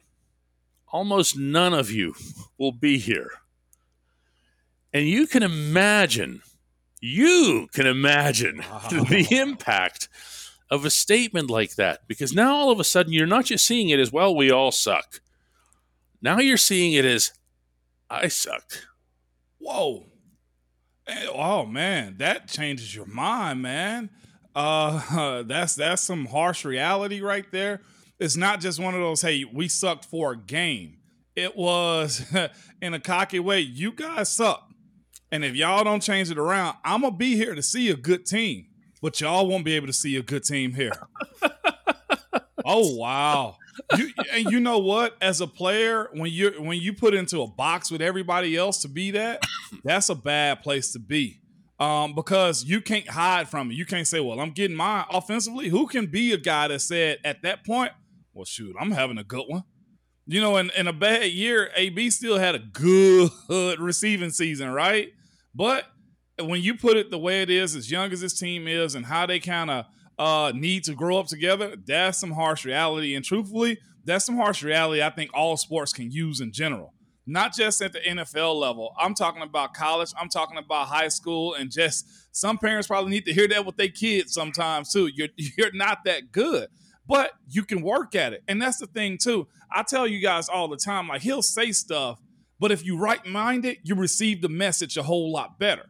almost 0.87 1.37
none 1.37 1.73
of 1.73 1.91
you 1.91 2.15
will 2.57 2.71
be 2.71 2.97
here. 2.97 3.31
And 4.93 5.07
you 5.07 5.27
can 5.27 5.43
imagine, 5.43 6.41
you 6.99 7.67
can 7.73 7.87
imagine 7.87 8.57
the 8.89 9.27
impact 9.31 10.09
of 10.69 10.85
a 10.85 10.89
statement 10.89 11.49
like 11.49 11.75
that 11.75 12.07
because 12.07 12.33
now 12.33 12.53
all 12.53 12.71
of 12.71 12.79
a 12.79 12.83
sudden 12.83 13.11
you're 13.13 13.27
not 13.27 13.45
just 13.45 13.65
seeing 13.65 13.89
it 13.89 13.99
as, 13.99 14.11
well, 14.11 14.35
we 14.35 14.51
all 14.51 14.71
suck. 14.71 15.21
Now 16.21 16.39
you're 16.39 16.57
seeing 16.57 16.93
it 16.93 17.05
as, 17.05 17.31
I 18.09 18.27
suck. 18.27 18.63
Whoa. 19.59 20.05
Eh, 21.07 21.27
Oh 21.33 21.65
man, 21.65 22.15
that 22.17 22.47
changes 22.47 22.95
your 22.95 23.05
mind, 23.05 23.61
man. 23.61 24.09
Uh 24.53 25.43
that's 25.47 25.75
that's 25.75 26.01
some 26.01 26.25
harsh 26.25 26.65
reality 26.65 27.21
right 27.21 27.49
there. 27.51 27.81
It's 28.19 28.37
not 28.37 28.59
just 28.59 28.79
one 28.79 28.93
of 28.93 28.99
those, 28.99 29.21
hey, 29.21 29.45
we 29.45 29.67
sucked 29.67 30.05
for 30.05 30.33
a 30.33 30.37
game. 30.37 30.97
It 31.35 31.55
was 31.55 32.23
in 32.81 32.93
a 32.93 32.99
cocky 32.99 33.39
way, 33.39 33.61
you 33.61 33.93
guys 33.93 34.29
suck. 34.29 34.70
And 35.31 35.45
if 35.45 35.55
y'all 35.55 35.83
don't 35.83 36.01
change 36.01 36.29
it 36.29 36.37
around, 36.37 36.77
I'm 36.83 37.01
gonna 37.01 37.15
be 37.15 37.35
here 37.35 37.55
to 37.55 37.63
see 37.63 37.89
a 37.89 37.95
good 37.95 38.25
team. 38.25 38.67
But 39.01 39.19
y'all 39.19 39.47
won't 39.47 39.65
be 39.65 39.75
able 39.75 39.87
to 39.87 39.93
see 39.93 40.15
a 40.17 40.21
good 40.21 40.43
team 40.43 40.73
here. 40.73 40.91
oh 42.65 42.95
wow. 42.95 43.55
You, 43.97 44.11
and 44.33 44.45
you 44.51 44.59
know 44.59 44.79
what? 44.79 45.15
As 45.21 45.41
a 45.41 45.47
player, 45.47 46.09
when 46.13 46.31
you 46.31 46.51
when 46.59 46.79
you 46.79 46.93
put 46.93 47.13
into 47.13 47.41
a 47.41 47.47
box 47.47 47.89
with 47.89 48.01
everybody 48.01 48.55
else 48.55 48.81
to 48.81 48.87
be 48.87 49.11
that, 49.11 49.41
that's 49.83 50.09
a 50.09 50.15
bad 50.15 50.61
place 50.61 50.91
to 50.93 50.99
be. 50.99 51.39
Um, 51.79 52.13
because 52.13 52.63
you 52.63 52.79
can't 52.79 53.09
hide 53.09 53.49
from 53.49 53.71
it. 53.71 53.73
You 53.73 53.85
can't 53.85 54.05
say, 54.05 54.19
"Well, 54.19 54.39
I'm 54.39 54.51
getting 54.51 54.77
mine 54.77 55.05
offensively." 55.09 55.69
Who 55.69 55.87
can 55.87 56.07
be 56.07 56.31
a 56.31 56.37
guy 56.37 56.67
that 56.67 56.81
said 56.81 57.19
at 57.23 57.41
that 57.41 57.65
point, 57.65 57.91
"Well, 58.33 58.45
shoot, 58.45 58.75
I'm 58.79 58.91
having 58.91 59.17
a 59.17 59.23
good 59.23 59.45
one." 59.47 59.63
You 60.27 60.41
know, 60.41 60.57
in, 60.57 60.69
in 60.77 60.87
a 60.87 60.93
bad 60.93 61.31
year, 61.31 61.71
AB 61.75 62.11
still 62.11 62.37
had 62.37 62.53
a 62.53 62.59
good 62.59 63.31
receiving 63.79 64.29
season, 64.29 64.69
right? 64.69 65.11
But 65.53 65.85
when 66.39 66.61
you 66.61 66.75
put 66.75 66.97
it 66.97 67.11
the 67.11 67.19
way 67.19 67.41
it 67.41 67.49
is, 67.49 67.75
as 67.75 67.91
young 67.91 68.11
as 68.11 68.21
this 68.21 68.37
team 68.37 68.67
is, 68.67 68.95
and 68.95 69.05
how 69.05 69.25
they 69.25 69.39
kind 69.39 69.69
of 69.69 69.85
uh, 70.17 70.51
need 70.55 70.83
to 70.85 70.93
grow 70.93 71.17
up 71.17 71.27
together, 71.27 71.75
that's 71.85 72.19
some 72.19 72.31
harsh 72.31 72.65
reality. 72.65 73.15
And 73.15 73.25
truthfully, 73.25 73.77
that's 74.05 74.25
some 74.25 74.37
harsh 74.37 74.63
reality 74.63 75.01
I 75.01 75.09
think 75.09 75.31
all 75.33 75.57
sports 75.57 75.93
can 75.93 76.11
use 76.11 76.41
in 76.41 76.51
general, 76.51 76.93
not 77.25 77.53
just 77.53 77.81
at 77.81 77.93
the 77.93 77.99
NFL 77.99 78.55
level. 78.55 78.93
I'm 78.97 79.13
talking 79.13 79.41
about 79.41 79.73
college, 79.73 80.11
I'm 80.19 80.29
talking 80.29 80.57
about 80.57 80.87
high 80.87 81.09
school, 81.09 81.53
and 81.53 81.71
just 81.71 82.05
some 82.35 82.57
parents 82.57 82.87
probably 82.87 83.11
need 83.11 83.25
to 83.25 83.33
hear 83.33 83.47
that 83.49 83.65
with 83.65 83.77
their 83.77 83.89
kids 83.89 84.33
sometimes 84.33 84.91
too. 84.91 85.07
You're, 85.13 85.29
you're 85.57 85.73
not 85.73 85.99
that 86.05 86.31
good. 86.31 86.69
But 87.07 87.31
you 87.49 87.63
can 87.63 87.81
work 87.81 88.15
at 88.15 88.33
it. 88.33 88.43
And 88.47 88.61
that's 88.61 88.77
the 88.77 88.87
thing, 88.87 89.17
too. 89.17 89.47
I 89.71 89.83
tell 89.83 90.07
you 90.07 90.21
guys 90.21 90.47
all 90.47 90.67
the 90.67 90.77
time, 90.77 91.07
like, 91.07 91.21
he'll 91.21 91.41
say 91.41 91.71
stuff, 91.71 92.21
but 92.61 92.71
if 92.71 92.85
you 92.85 92.95
right 92.95 93.25
minded, 93.25 93.79
you 93.83 93.95
receive 93.95 94.41
the 94.41 94.47
message 94.47 94.95
a 94.95 95.01
whole 95.01 95.31
lot 95.33 95.57
better. 95.57 95.87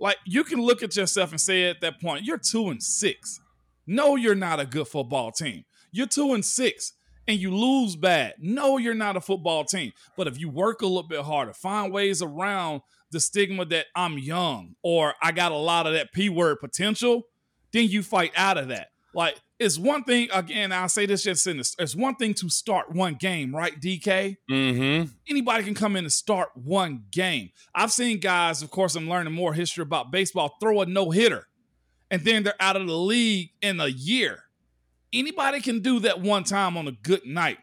Like 0.00 0.16
you 0.26 0.42
can 0.42 0.60
look 0.60 0.82
at 0.82 0.96
yourself 0.96 1.30
and 1.30 1.40
say 1.40 1.70
at 1.70 1.80
that 1.80 2.00
point, 2.00 2.24
you're 2.24 2.38
two 2.38 2.70
and 2.70 2.82
six. 2.82 3.40
No, 3.86 4.16
you're 4.16 4.34
not 4.34 4.58
a 4.58 4.66
good 4.66 4.88
football 4.88 5.30
team. 5.30 5.64
You're 5.92 6.08
two 6.08 6.34
and 6.34 6.44
six 6.44 6.92
and 7.28 7.38
you 7.38 7.54
lose 7.54 7.94
bad. 7.94 8.34
No, 8.40 8.78
you're 8.78 8.94
not 8.94 9.16
a 9.16 9.20
football 9.20 9.64
team. 9.64 9.92
But 10.16 10.26
if 10.26 10.40
you 10.40 10.50
work 10.50 10.82
a 10.82 10.86
little 10.86 11.06
bit 11.06 11.20
harder, 11.20 11.52
find 11.52 11.92
ways 11.92 12.20
around 12.20 12.80
the 13.12 13.20
stigma 13.20 13.64
that 13.66 13.86
I'm 13.94 14.18
young 14.18 14.74
or 14.82 15.14
I 15.22 15.30
got 15.30 15.52
a 15.52 15.56
lot 15.56 15.86
of 15.86 15.92
that 15.92 16.12
P 16.12 16.28
word 16.28 16.58
potential, 16.58 17.22
then 17.72 17.88
you 17.88 18.02
fight 18.02 18.32
out 18.36 18.58
of 18.58 18.68
that. 18.68 18.88
Like 19.14 19.40
it's 19.58 19.78
one 19.78 20.04
thing, 20.04 20.28
again, 20.32 20.72
I'll 20.72 20.88
say 20.88 21.06
this 21.06 21.24
just 21.24 21.46
in 21.46 21.58
this, 21.58 21.74
it's 21.78 21.94
one 21.94 22.14
thing 22.14 22.34
to 22.34 22.48
start 22.48 22.92
one 22.92 23.14
game, 23.14 23.54
right, 23.54 23.78
DK? 23.78 24.36
Mm-hmm. 24.50 25.10
anybody 25.28 25.64
can 25.64 25.74
come 25.74 25.96
in 25.96 26.04
and 26.04 26.12
start 26.12 26.50
one 26.54 27.04
game. 27.10 27.50
I've 27.74 27.92
seen 27.92 28.20
guys, 28.20 28.62
of 28.62 28.70
course, 28.70 28.94
I'm 28.94 29.08
learning 29.08 29.32
more 29.32 29.54
history 29.54 29.82
about 29.82 30.12
baseball, 30.12 30.56
throw 30.60 30.80
a 30.82 30.86
no 30.86 31.10
hitter, 31.10 31.48
and 32.10 32.22
then 32.22 32.44
they're 32.44 32.54
out 32.60 32.76
of 32.76 32.86
the 32.86 32.96
league 32.96 33.50
in 33.60 33.80
a 33.80 33.88
year. 33.88 34.44
Anybody 35.12 35.60
can 35.60 35.80
do 35.80 36.00
that 36.00 36.20
one 36.20 36.44
time 36.44 36.76
on 36.76 36.86
a 36.86 36.92
good 36.92 37.24
night. 37.26 37.58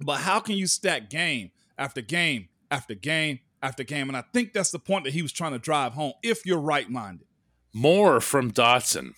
But 0.00 0.20
how 0.20 0.40
can 0.40 0.56
you 0.56 0.66
stack 0.66 1.10
game 1.10 1.50
after 1.78 2.00
game 2.00 2.48
after 2.70 2.94
game 2.94 3.40
after 3.62 3.84
game? 3.84 4.08
And 4.08 4.16
I 4.16 4.24
think 4.32 4.52
that's 4.52 4.70
the 4.70 4.78
point 4.78 5.04
that 5.04 5.12
he 5.12 5.22
was 5.22 5.32
trying 5.32 5.52
to 5.52 5.58
drive 5.58 5.92
home 5.92 6.14
if 6.22 6.46
you're 6.46 6.60
right 6.60 6.90
minded. 6.90 7.26
More 7.72 8.20
from 8.20 8.50
Dotson. 8.50 9.12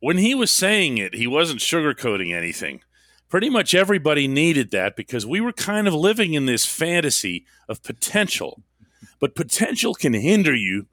When 0.00 0.18
he 0.18 0.34
was 0.34 0.50
saying 0.50 0.98
it, 0.98 1.14
he 1.14 1.26
wasn't 1.26 1.60
sugarcoating 1.60 2.34
anything. 2.34 2.82
Pretty 3.28 3.50
much 3.50 3.74
everybody 3.74 4.26
needed 4.26 4.70
that 4.70 4.96
because 4.96 5.26
we 5.26 5.40
were 5.40 5.52
kind 5.52 5.86
of 5.86 5.94
living 5.94 6.34
in 6.34 6.46
this 6.46 6.64
fantasy 6.64 7.44
of 7.68 7.82
potential. 7.82 8.62
But 9.20 9.34
potential 9.34 9.94
can 9.94 10.14
hinder 10.14 10.54
you 10.54 10.86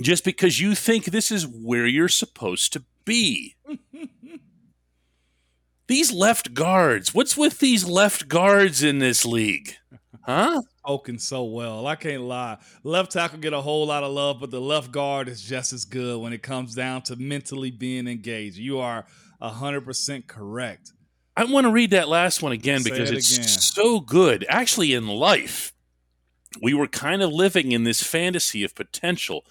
just 0.00 0.24
because 0.24 0.60
you 0.60 0.74
think 0.74 1.04
this 1.04 1.30
is 1.30 1.46
where 1.46 1.86
you're 1.86 2.08
supposed 2.08 2.72
to 2.72 2.84
be. 3.04 3.56
these 5.86 6.12
left 6.12 6.54
guards, 6.54 7.14
what's 7.14 7.36
with 7.36 7.58
these 7.58 7.84
left 7.84 8.28
guards 8.28 8.82
in 8.82 8.98
this 8.98 9.24
league? 9.24 9.76
Huh? 10.22 10.62
Spoken 10.86 11.18
so 11.18 11.44
well. 11.44 11.86
I 11.86 11.94
can't 11.94 12.22
lie. 12.22 12.56
Left 12.84 13.12
tackle 13.12 13.38
get 13.38 13.52
a 13.52 13.60
whole 13.60 13.86
lot 13.86 14.02
of 14.02 14.12
love, 14.12 14.40
but 14.40 14.50
the 14.50 14.62
left 14.62 14.90
guard 14.90 15.28
is 15.28 15.42
just 15.42 15.74
as 15.74 15.84
good 15.84 16.18
when 16.20 16.32
it 16.32 16.42
comes 16.42 16.74
down 16.74 17.02
to 17.02 17.16
mentally 17.16 17.70
being 17.70 18.08
engaged. 18.08 18.56
You 18.56 18.78
are 18.78 19.04
100% 19.42 20.26
correct. 20.26 20.92
I 21.36 21.44
want 21.44 21.66
to 21.66 21.70
read 21.70 21.90
that 21.90 22.08
last 22.08 22.42
one 22.42 22.52
again 22.52 22.80
Say 22.80 22.90
because 22.90 23.10
it 23.10 23.18
it's 23.18 23.34
again. 23.36 23.46
so 23.48 24.00
good. 24.00 24.46
Actually, 24.48 24.94
in 24.94 25.06
life, 25.06 25.74
we 26.62 26.72
were 26.72 26.88
kind 26.88 27.20
of 27.20 27.30
living 27.30 27.72
in 27.72 27.84
this 27.84 28.02
fantasy 28.02 28.64
of 28.64 28.74
potential, 28.74 29.44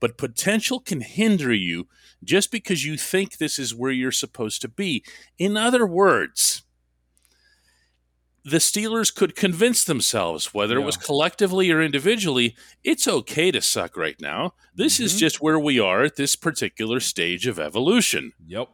but 0.00 0.18
potential 0.18 0.80
can 0.80 1.00
hinder 1.00 1.54
you 1.54 1.86
just 2.24 2.50
because 2.50 2.84
you 2.84 2.96
think 2.96 3.36
this 3.38 3.58
is 3.58 3.72
where 3.72 3.92
you're 3.92 4.10
supposed 4.10 4.62
to 4.62 4.68
be. 4.68 5.04
In 5.38 5.56
other 5.56 5.86
words, 5.86 6.62
the 8.48 8.58
Steelers 8.58 9.12
could 9.12 9.34
convince 9.34 9.82
themselves, 9.82 10.54
whether 10.54 10.78
it 10.78 10.84
was 10.84 10.96
collectively 10.96 11.68
or 11.72 11.82
individually, 11.82 12.54
it's 12.84 13.08
okay 13.08 13.50
to 13.50 13.60
suck 13.60 13.96
right 13.96 14.14
now. 14.20 14.54
This 14.72 15.00
is 15.00 15.14
Mhm. 15.14 15.18
just 15.18 15.40
where 15.42 15.58
we 15.58 15.80
are 15.80 16.04
at 16.04 16.14
this 16.14 16.36
particular 16.36 17.00
stage 17.00 17.48
of 17.48 17.58
evolution. 17.58 18.32
Yep. 18.46 18.68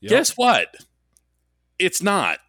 Yep. 0.00 0.10
Guess 0.10 0.30
what? 0.32 0.74
It's 1.78 2.02
not. 2.02 2.40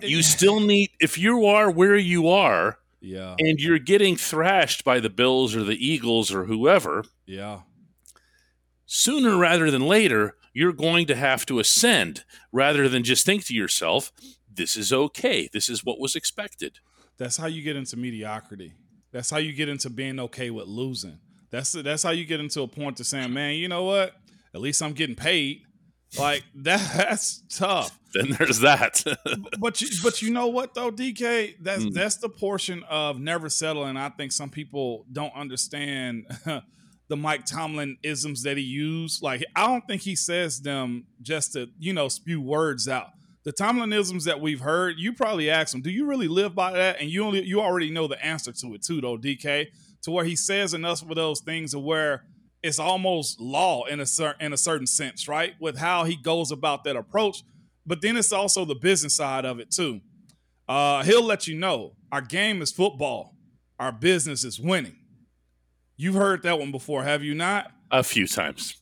You 0.00 0.22
still 0.22 0.60
need, 0.60 0.90
if 1.00 1.16
you 1.16 1.46
are 1.46 1.70
where 1.70 1.96
you 1.96 2.28
are 2.28 2.78
Yeah. 3.00 3.36
and 3.38 3.58
you're 3.58 3.78
getting 3.78 4.16
thrashed 4.16 4.84
by 4.84 5.00
the 5.00 5.08
Bills 5.08 5.56
or 5.56 5.64
the 5.64 5.82
Eagles 5.82 6.30
or 6.30 6.44
whoever, 6.44 7.04
Yeah. 7.24 7.62
Sooner 8.94 9.36
rather 9.36 9.70
than 9.70 9.82
later, 9.86 10.36
you're 10.52 10.72
going 10.72 11.06
to 11.06 11.16
have 11.16 11.44
to 11.46 11.58
ascend 11.58 12.24
rather 12.52 12.88
than 12.88 13.02
just 13.02 13.26
think 13.26 13.44
to 13.46 13.54
yourself, 13.54 14.12
this 14.52 14.76
is 14.76 14.92
okay. 14.92 15.48
This 15.52 15.68
is 15.68 15.84
what 15.84 15.98
was 15.98 16.14
expected. 16.14 16.78
That's 17.18 17.36
how 17.36 17.46
you 17.48 17.62
get 17.62 17.74
into 17.76 17.96
mediocrity. 17.96 18.74
That's 19.12 19.30
how 19.30 19.38
you 19.38 19.52
get 19.52 19.68
into 19.68 19.90
being 19.90 20.20
okay 20.20 20.50
with 20.50 20.66
losing. 20.66 21.18
That's 21.50 21.72
that's 21.72 22.02
how 22.02 22.10
you 22.10 22.24
get 22.24 22.40
into 22.40 22.62
a 22.62 22.68
point 22.68 22.96
to 22.98 23.04
saying, 23.04 23.32
man, 23.32 23.54
you 23.54 23.68
know 23.68 23.84
what? 23.84 24.14
At 24.54 24.60
least 24.60 24.82
I'm 24.82 24.92
getting 24.92 25.16
paid. 25.16 25.62
Like 26.18 26.44
that, 26.56 26.80
that's 26.96 27.42
tough. 27.48 27.98
Then 28.12 28.30
there's 28.38 28.60
that. 28.60 29.02
but 29.58 29.80
you, 29.80 29.88
but 30.04 30.22
you 30.22 30.30
know 30.30 30.46
what 30.48 30.74
though, 30.74 30.90
DK? 30.92 31.56
That's 31.60 31.84
Mm. 31.84 31.92
that's 31.94 32.16
the 32.16 32.28
portion 32.28 32.84
of 32.88 33.18
never 33.20 33.48
settling. 33.48 33.96
I 33.96 34.08
think 34.10 34.30
some 34.32 34.50
people 34.50 35.04
don't 35.12 35.34
understand 35.34 36.26
the 37.08 37.16
Mike 37.16 37.44
Tomlin 37.44 37.96
isms 38.02 38.42
that 38.42 38.56
he 38.56 38.62
used. 38.62 39.22
Like 39.22 39.44
I 39.54 39.66
don't 39.66 39.86
think 39.86 40.02
he 40.02 40.16
says 40.16 40.60
them 40.60 41.06
just 41.22 41.52
to 41.52 41.68
you 41.78 41.92
know 41.92 42.08
spew 42.08 42.40
words 42.40 42.88
out. 42.88 43.08
The 43.44 43.52
Tomlinisms 43.52 44.24
that 44.24 44.40
we've 44.40 44.60
heard, 44.60 44.94
you 44.98 45.12
probably 45.12 45.50
ask 45.50 45.74
him, 45.74 45.82
"Do 45.82 45.90
you 45.90 46.06
really 46.06 46.28
live 46.28 46.54
by 46.54 46.72
that?" 46.72 47.00
And 47.00 47.10
you 47.10 47.24
only 47.24 47.44
you 47.44 47.60
already 47.60 47.90
know 47.90 48.06
the 48.08 48.24
answer 48.24 48.52
to 48.52 48.74
it 48.74 48.82
too, 48.82 49.00
though, 49.00 49.18
DK. 49.18 49.66
To 50.02 50.10
where 50.10 50.24
he 50.24 50.36
says 50.36 50.74
enough 50.74 51.02
of 51.02 51.14
those 51.14 51.40
things 51.40 51.74
where 51.74 52.24
it's 52.62 52.78
almost 52.78 53.40
law 53.40 53.84
in 53.84 54.00
a 54.00 54.06
certain 54.06 54.46
in 54.46 54.52
a 54.52 54.56
certain 54.56 54.86
sense, 54.86 55.28
right? 55.28 55.54
With 55.60 55.76
how 55.78 56.04
he 56.04 56.16
goes 56.16 56.50
about 56.50 56.84
that 56.84 56.96
approach. 56.96 57.42
But 57.86 58.00
then 58.00 58.16
it's 58.16 58.32
also 58.32 58.64
the 58.64 58.74
business 58.74 59.14
side 59.14 59.44
of 59.44 59.60
it 59.60 59.70
too. 59.70 60.00
Uh, 60.66 61.02
he'll 61.02 61.22
let 61.24 61.46
you 61.46 61.54
know 61.54 61.96
our 62.10 62.22
game 62.22 62.62
is 62.62 62.72
football. 62.72 63.34
our 63.78 63.92
business 63.92 64.44
is 64.44 64.58
winning. 64.58 64.96
You've 65.96 66.14
heard 66.14 66.42
that 66.42 66.58
one 66.58 66.72
before, 66.72 67.04
have 67.04 67.22
you 67.22 67.34
not? 67.34 67.70
A 67.90 68.02
few 68.02 68.26
times. 68.26 68.76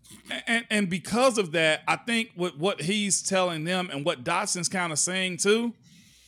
And 0.46 0.64
and 0.70 0.88
because 0.88 1.36
of 1.36 1.52
that, 1.52 1.82
I 1.86 1.96
think 1.96 2.30
what 2.34 2.58
what 2.58 2.82
he's 2.82 3.22
telling 3.22 3.64
them 3.64 3.90
and 3.92 4.04
what 4.04 4.24
Dotson's 4.24 4.68
kind 4.68 4.92
of 4.92 4.98
saying 4.98 5.38
too, 5.38 5.74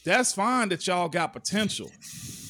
that's 0.05 0.35
fine 0.35 0.69
that 0.69 0.87
y'all 0.87 1.09
got 1.09 1.33
potential. 1.33 1.91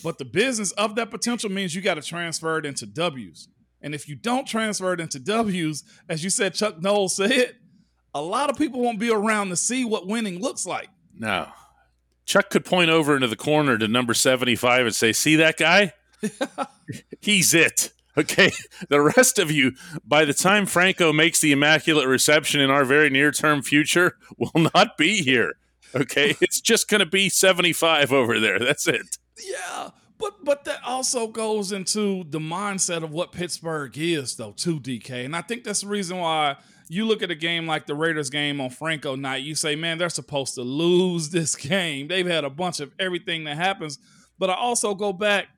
But 0.02 0.18
the 0.18 0.24
business 0.24 0.72
of 0.72 0.96
that 0.96 1.10
potential 1.10 1.50
means 1.50 1.74
you 1.74 1.80
got 1.80 1.94
to 1.94 2.02
transfer 2.02 2.58
it 2.58 2.66
into 2.66 2.86
W's. 2.86 3.48
And 3.80 3.94
if 3.94 4.08
you 4.08 4.16
don't 4.16 4.46
transfer 4.46 4.92
it 4.92 5.00
into 5.00 5.18
W's, 5.18 5.84
as 6.08 6.24
you 6.24 6.30
said, 6.30 6.54
Chuck 6.54 6.80
Noll 6.80 7.08
said, 7.08 7.56
a 8.14 8.20
lot 8.20 8.50
of 8.50 8.56
people 8.56 8.80
won't 8.80 8.98
be 8.98 9.10
around 9.10 9.48
to 9.48 9.56
see 9.56 9.84
what 9.84 10.06
winning 10.06 10.40
looks 10.40 10.66
like. 10.66 10.88
No. 11.16 11.48
Chuck 12.26 12.50
could 12.50 12.64
point 12.64 12.90
over 12.90 13.14
into 13.14 13.28
the 13.28 13.36
corner 13.36 13.76
to 13.76 13.88
number 13.88 14.14
75 14.14 14.86
and 14.86 14.94
say, 14.94 15.12
See 15.12 15.36
that 15.36 15.56
guy? 15.56 15.92
He's 17.20 17.54
it. 17.54 17.92
Okay. 18.16 18.50
The 18.88 19.00
rest 19.00 19.38
of 19.38 19.50
you, 19.50 19.72
by 20.04 20.24
the 20.24 20.34
time 20.34 20.66
Franco 20.66 21.12
makes 21.12 21.40
the 21.40 21.52
immaculate 21.52 22.06
reception 22.06 22.60
in 22.60 22.70
our 22.70 22.84
very 22.84 23.08
near 23.08 23.30
term 23.30 23.62
future, 23.62 24.16
will 24.38 24.70
not 24.74 24.96
be 24.98 25.22
here. 25.22 25.54
Okay. 25.94 26.36
It's 26.40 26.60
just 26.60 26.88
going 26.88 27.00
to 27.00 27.06
be 27.06 27.28
75 27.28 28.12
over 28.12 28.38
there. 28.38 28.58
That's 28.58 28.86
it. 28.86 29.18
Yeah. 29.42 29.90
But 30.18 30.44
but 30.44 30.64
that 30.64 30.80
also 30.84 31.26
goes 31.28 31.72
into 31.72 32.24
the 32.28 32.38
mindset 32.38 33.02
of 33.02 33.10
what 33.10 33.32
Pittsburgh 33.32 33.96
is, 33.96 34.36
though, 34.36 34.52
too, 34.52 34.80
DK. 34.80 35.24
And 35.24 35.34
I 35.34 35.40
think 35.40 35.64
that's 35.64 35.80
the 35.80 35.88
reason 35.88 36.18
why 36.18 36.56
you 36.88 37.06
look 37.06 37.22
at 37.22 37.30
a 37.30 37.34
game 37.34 37.66
like 37.66 37.86
the 37.86 37.94
Raiders 37.94 38.30
game 38.30 38.60
on 38.60 38.70
Franco 38.70 39.16
night, 39.16 39.42
you 39.42 39.54
say, 39.54 39.74
man, 39.74 39.98
they're 39.98 40.08
supposed 40.08 40.54
to 40.54 40.62
lose 40.62 41.30
this 41.30 41.56
game. 41.56 42.08
They've 42.08 42.26
had 42.26 42.44
a 42.44 42.50
bunch 42.50 42.80
of 42.80 42.92
everything 42.98 43.44
that 43.44 43.56
happens. 43.56 43.98
But 44.38 44.50
I 44.50 44.54
also 44.54 44.94
go 44.94 45.12
back 45.12 45.48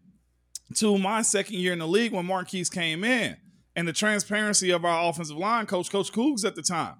to 0.74 0.98
my 0.98 1.22
second 1.22 1.56
year 1.56 1.72
in 1.72 1.78
the 1.78 1.88
league 1.88 2.12
when 2.12 2.26
Maurkice 2.26 2.68
came 2.68 3.04
in 3.04 3.36
and 3.74 3.86
the 3.86 3.92
transparency 3.92 4.70
of 4.70 4.84
our 4.84 5.08
offensive 5.08 5.36
line 5.36 5.66
coach, 5.66 5.90
Coach 5.90 6.12
Cougs 6.12 6.44
at 6.44 6.56
the 6.56 6.62
time, 6.62 6.94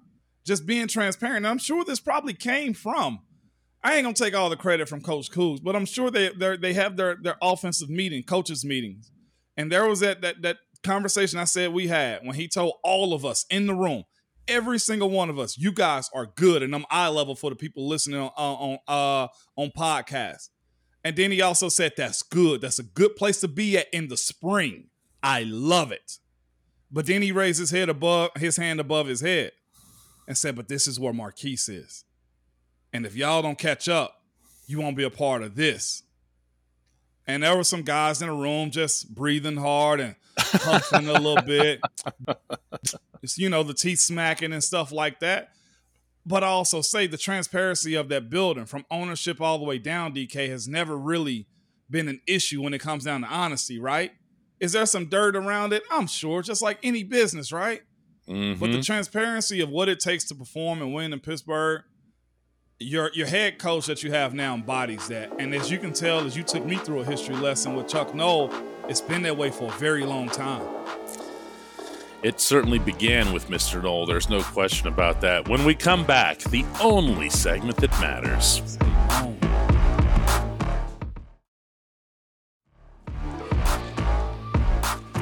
just 0.45 0.65
being 0.65 0.87
transparent. 0.87 1.37
And 1.37 1.47
I'm 1.47 1.57
sure 1.57 1.83
this 1.83 1.99
probably 1.99 2.33
came 2.33 2.73
from. 2.73 3.19
I 3.83 3.95
ain't 3.95 4.03
gonna 4.03 4.13
take 4.13 4.35
all 4.35 4.49
the 4.49 4.57
credit 4.57 4.89
from 4.89 5.01
Coach 5.01 5.31
Cougs, 5.31 5.61
but 5.61 5.75
I'm 5.75 5.85
sure 5.85 6.09
they 6.09 6.29
they 6.29 6.73
have 6.73 6.97
their 6.97 7.17
their 7.21 7.37
offensive 7.41 7.89
meeting, 7.89 8.23
coaches 8.23 8.65
meetings, 8.65 9.11
and 9.55 9.71
there 9.71 9.87
was 9.87 9.99
that 9.99 10.21
that 10.21 10.41
that 10.41 10.57
conversation 10.83 11.39
I 11.39 11.43
said 11.43 11.73
we 11.73 11.87
had 11.87 12.25
when 12.25 12.35
he 12.35 12.47
told 12.47 12.73
all 12.83 13.13
of 13.13 13.25
us 13.25 13.45
in 13.49 13.67
the 13.67 13.75
room, 13.75 14.03
every 14.47 14.79
single 14.79 15.09
one 15.09 15.29
of 15.29 15.37
us, 15.37 15.57
you 15.57 15.71
guys 15.71 16.09
are 16.13 16.25
good, 16.25 16.63
and 16.63 16.73
I'm 16.73 16.85
eye 16.89 17.09
level 17.09 17.35
for 17.35 17.49
the 17.49 17.55
people 17.55 17.87
listening 17.87 18.19
on 18.19 18.31
on 18.35 18.77
uh 18.87 19.27
on 19.55 19.71
podcasts. 19.77 20.49
And 21.07 21.15
then 21.15 21.31
he 21.31 21.41
also 21.41 21.69
said, 21.69 21.93
That's 21.95 22.21
good. 22.21 22.59
That's 22.59 22.79
a 22.79 22.83
good 22.83 23.15
place 23.15 23.39
to 23.39 23.47
be 23.47 23.77
at 23.77 23.87
in 23.93 24.09
the 24.09 24.17
spring. 24.17 24.89
I 25.23 25.43
love 25.43 25.93
it. 25.93 26.17
But 26.91 27.05
then 27.05 27.21
he 27.21 27.31
raised 27.31 27.61
his 27.61 27.71
head 27.71 27.87
above 27.87 28.31
his 28.35 28.57
hand 28.57 28.81
above 28.81 29.07
his 29.07 29.21
head 29.21 29.53
and 30.27 30.37
said, 30.37 30.57
But 30.57 30.67
this 30.67 30.85
is 30.85 30.99
where 30.99 31.13
Maurkice 31.13 31.69
is. 31.69 32.03
And 32.91 33.05
if 33.05 33.15
y'all 33.15 33.41
don't 33.41 33.57
catch 33.57 33.87
up, 33.87 34.21
you 34.65 34.81
won't 34.81 34.97
be 34.97 35.05
a 35.05 35.09
part 35.09 35.43
of 35.43 35.55
this. 35.55 36.03
And 37.25 37.41
there 37.41 37.55
were 37.55 37.63
some 37.63 37.83
guys 37.83 38.21
in 38.21 38.27
the 38.27 38.33
room 38.33 38.69
just 38.69 39.15
breathing 39.15 39.55
hard 39.55 40.01
and 40.01 40.15
huffing 40.37 41.07
a 41.07 41.13
little 41.13 41.41
bit. 41.41 41.79
Just, 43.21 43.37
you 43.37 43.49
know, 43.49 43.63
the 43.63 43.73
teeth 43.73 43.99
smacking 43.99 44.53
and 44.53 44.63
stuff 44.63 44.91
like 44.91 45.21
that. 45.21 45.51
But 46.27 46.43
I 46.43 46.47
also 46.47 46.81
say 46.81 47.07
the 47.07 47.17
transparency 47.17 47.95
of 47.95 48.09
that 48.09 48.29
building 48.29 48.65
from 48.65 48.85
ownership 48.91 49.39
all 49.39 49.57
the 49.57 49.63
way 49.63 49.77
down, 49.77 50.13
DK, 50.13 50.49
has 50.49 50.67
never 50.67 50.97
really 50.97 51.47
been 51.89 52.09
an 52.09 52.19
issue 52.27 52.61
when 52.61 52.73
it 52.73 52.79
comes 52.79 53.05
down 53.05 53.21
to 53.21 53.27
honesty, 53.27 53.79
right? 53.79 54.11
Is 54.59 54.73
there 54.73 54.85
some 54.85 55.05
dirt 55.05 55.37
around 55.37 55.71
it? 55.71 55.83
I'm 55.89 56.05
sure, 56.05 56.41
just 56.41 56.61
like 56.61 56.79
any 56.83 57.03
business, 57.05 57.53
right? 57.53 57.81
Mm-hmm. 58.27 58.59
But 58.59 58.73
the 58.73 58.81
transparency 58.81 59.61
of 59.61 59.69
what 59.69 59.87
it 59.87 60.01
takes 60.01 60.25
to 60.25 60.35
perform 60.35 60.81
and 60.81 60.93
win 60.93 61.13
in 61.13 61.21
Pittsburgh, 61.21 61.83
your 62.77 63.09
your 63.13 63.27
head 63.27 63.57
coach 63.57 63.85
that 63.85 64.03
you 64.03 64.11
have 64.11 64.33
now 64.33 64.53
embodies 64.53 65.07
that. 65.07 65.31
And 65.39 65.55
as 65.55 65.71
you 65.71 65.77
can 65.79 65.93
tell, 65.93 66.19
as 66.25 66.35
you 66.35 66.43
took 66.43 66.65
me 66.65 66.75
through 66.75 66.99
a 66.99 67.05
history 67.05 67.37
lesson 67.37 67.73
with 67.73 67.87
Chuck 67.87 68.13
Noll, 68.13 68.51
it's 68.89 68.99
been 68.99 69.21
that 69.21 69.37
way 69.37 69.49
for 69.49 69.73
a 69.73 69.77
very 69.77 70.03
long 70.03 70.27
time. 70.27 70.67
It 72.23 72.39
certainly 72.39 72.79
began 72.79 73.31
with 73.31 73.47
Mr. 73.47 73.81
Noll. 73.83 74.07
There's 74.07 74.27
no 74.27 74.41
question 74.41 74.87
about 74.87 75.21
that. 75.21 75.47
When 75.47 75.63
we 75.63 75.75
come 75.75 76.03
back, 76.03 76.39
the 76.39 76.65
only 76.81 77.29
segment 77.29 77.77
that 77.77 77.91
matters. 78.01 78.79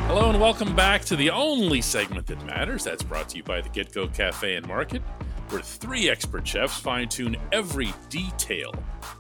Hello 0.08 0.30
and 0.30 0.40
welcome 0.40 0.74
back 0.74 1.04
to 1.06 1.18
the 1.18 1.32
only 1.32 1.82
segment 1.82 2.28
that 2.28 2.46
matters. 2.46 2.86
That's 2.86 3.04
brought 3.04 3.28
to 3.30 3.38
you 3.38 3.44
by 3.44 3.60
the 3.60 3.68
Get 3.68 3.92
Go 3.92 4.08
Cafe 4.08 4.56
and 4.56 4.66
Market, 4.66 5.02
where 5.50 5.62
three 5.62 6.10
expert 6.10 6.48
chefs 6.48 6.80
fine 6.80 7.10
tune 7.10 7.36
every 7.52 7.94
detail 8.08 8.74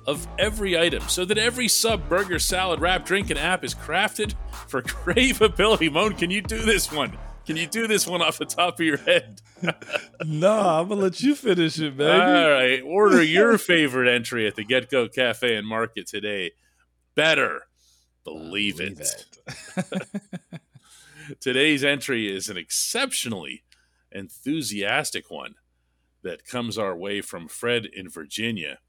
of 0.07 0.25
every 0.39 0.79
item 0.79 1.01
so 1.09 1.25
that 1.25 1.37
every 1.37 1.67
sub, 1.67 2.07
burger, 2.07 2.39
salad, 2.39 2.79
wrap, 2.79 3.05
drink, 3.05 3.31
and 3.31 3.37
app 3.37 3.65
is 3.65 3.75
crafted 3.75 4.33
for 4.67 4.81
craveability. 4.81 5.91
Moan, 5.91 6.13
can 6.13 6.31
you 6.31 6.41
do 6.41 6.59
this 6.59 6.89
one? 6.89 7.11
Can 7.45 7.57
you 7.57 7.67
do 7.67 7.87
this 7.87 8.07
one 8.07 8.21
off 8.21 8.39
the 8.39 8.45
top 8.45 8.79
of 8.79 8.85
your 8.85 8.97
head? 8.97 9.41
no, 10.25 10.51
I'm 10.51 10.89
gonna 10.89 11.01
let 11.01 11.21
you 11.21 11.35
finish 11.35 11.79
it, 11.79 11.95
baby. 11.95 12.09
All 12.09 12.49
right. 12.51 12.81
Order 12.83 13.21
your 13.21 13.57
favorite 13.57 14.09
entry 14.13 14.47
at 14.47 14.55
the 14.55 14.63
Get 14.63 14.89
Go 14.89 15.07
Cafe 15.07 15.55
and 15.55 15.67
Market 15.67 16.07
today. 16.07 16.51
Better 17.15 17.61
believe, 18.23 18.77
Believe 18.77 18.99
it. 18.99 19.25
it. 19.77 20.61
Today's 21.39 21.83
entry 21.83 22.33
is 22.35 22.49
an 22.49 22.57
exceptionally 22.57 23.63
enthusiastic 24.11 25.29
one 25.29 25.55
that 26.23 26.45
comes 26.45 26.77
our 26.77 26.95
way 26.95 27.21
from 27.21 27.47
Fred 27.47 27.85
in 27.85 28.09
Virginia. 28.09 28.79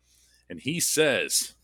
And 0.48 0.60
he 0.60 0.80
says, 0.80 1.54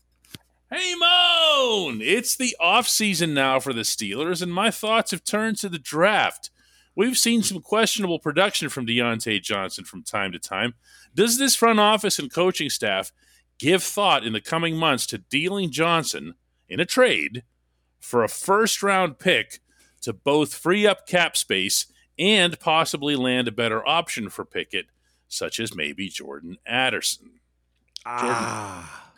Hey 0.71 0.93
Moan! 0.95 2.01
It's 2.01 2.35
the 2.35 2.55
off 2.59 2.87
season 2.87 3.33
now 3.33 3.59
for 3.59 3.73
the 3.73 3.81
Steelers, 3.81 4.41
and 4.41 4.53
my 4.53 4.69
thoughts 4.71 5.11
have 5.11 5.23
turned 5.23 5.57
to 5.57 5.69
the 5.69 5.79
draft. 5.79 6.49
We've 6.95 7.17
seen 7.17 7.41
some 7.41 7.61
questionable 7.61 8.19
production 8.19 8.69
from 8.69 8.85
Diontae 8.85 9.41
Johnson 9.41 9.83
from 9.83 10.03
time 10.03 10.31
to 10.31 10.39
time. 10.39 10.75
Does 11.15 11.37
this 11.37 11.55
front 11.55 11.79
office 11.79 12.19
and 12.19 12.31
coaching 12.31 12.69
staff 12.69 13.11
give 13.57 13.83
thought 13.83 14.25
in 14.25 14.33
the 14.33 14.41
coming 14.41 14.75
months 14.75 15.05
to 15.07 15.17
dealing 15.17 15.71
Johnson 15.71 16.35
in 16.69 16.79
a 16.79 16.85
trade 16.85 17.43
for 17.99 18.23
a 18.23 18.29
first 18.29 18.83
round 18.83 19.17
pick 19.17 19.59
to 20.01 20.13
both 20.13 20.53
free 20.53 20.85
up 20.85 21.07
cap 21.07 21.37
space 21.37 21.87
and 22.19 22.59
possibly 22.59 23.15
land 23.15 23.47
a 23.47 23.51
better 23.51 23.87
option 23.87 24.29
for 24.29 24.45
Pickett, 24.45 24.87
such 25.27 25.59
as 25.59 25.75
maybe 25.75 26.09
Jordan 26.09 26.57
Addison? 26.65 27.39
Ah. 28.05 28.19
Jordan 28.21 29.12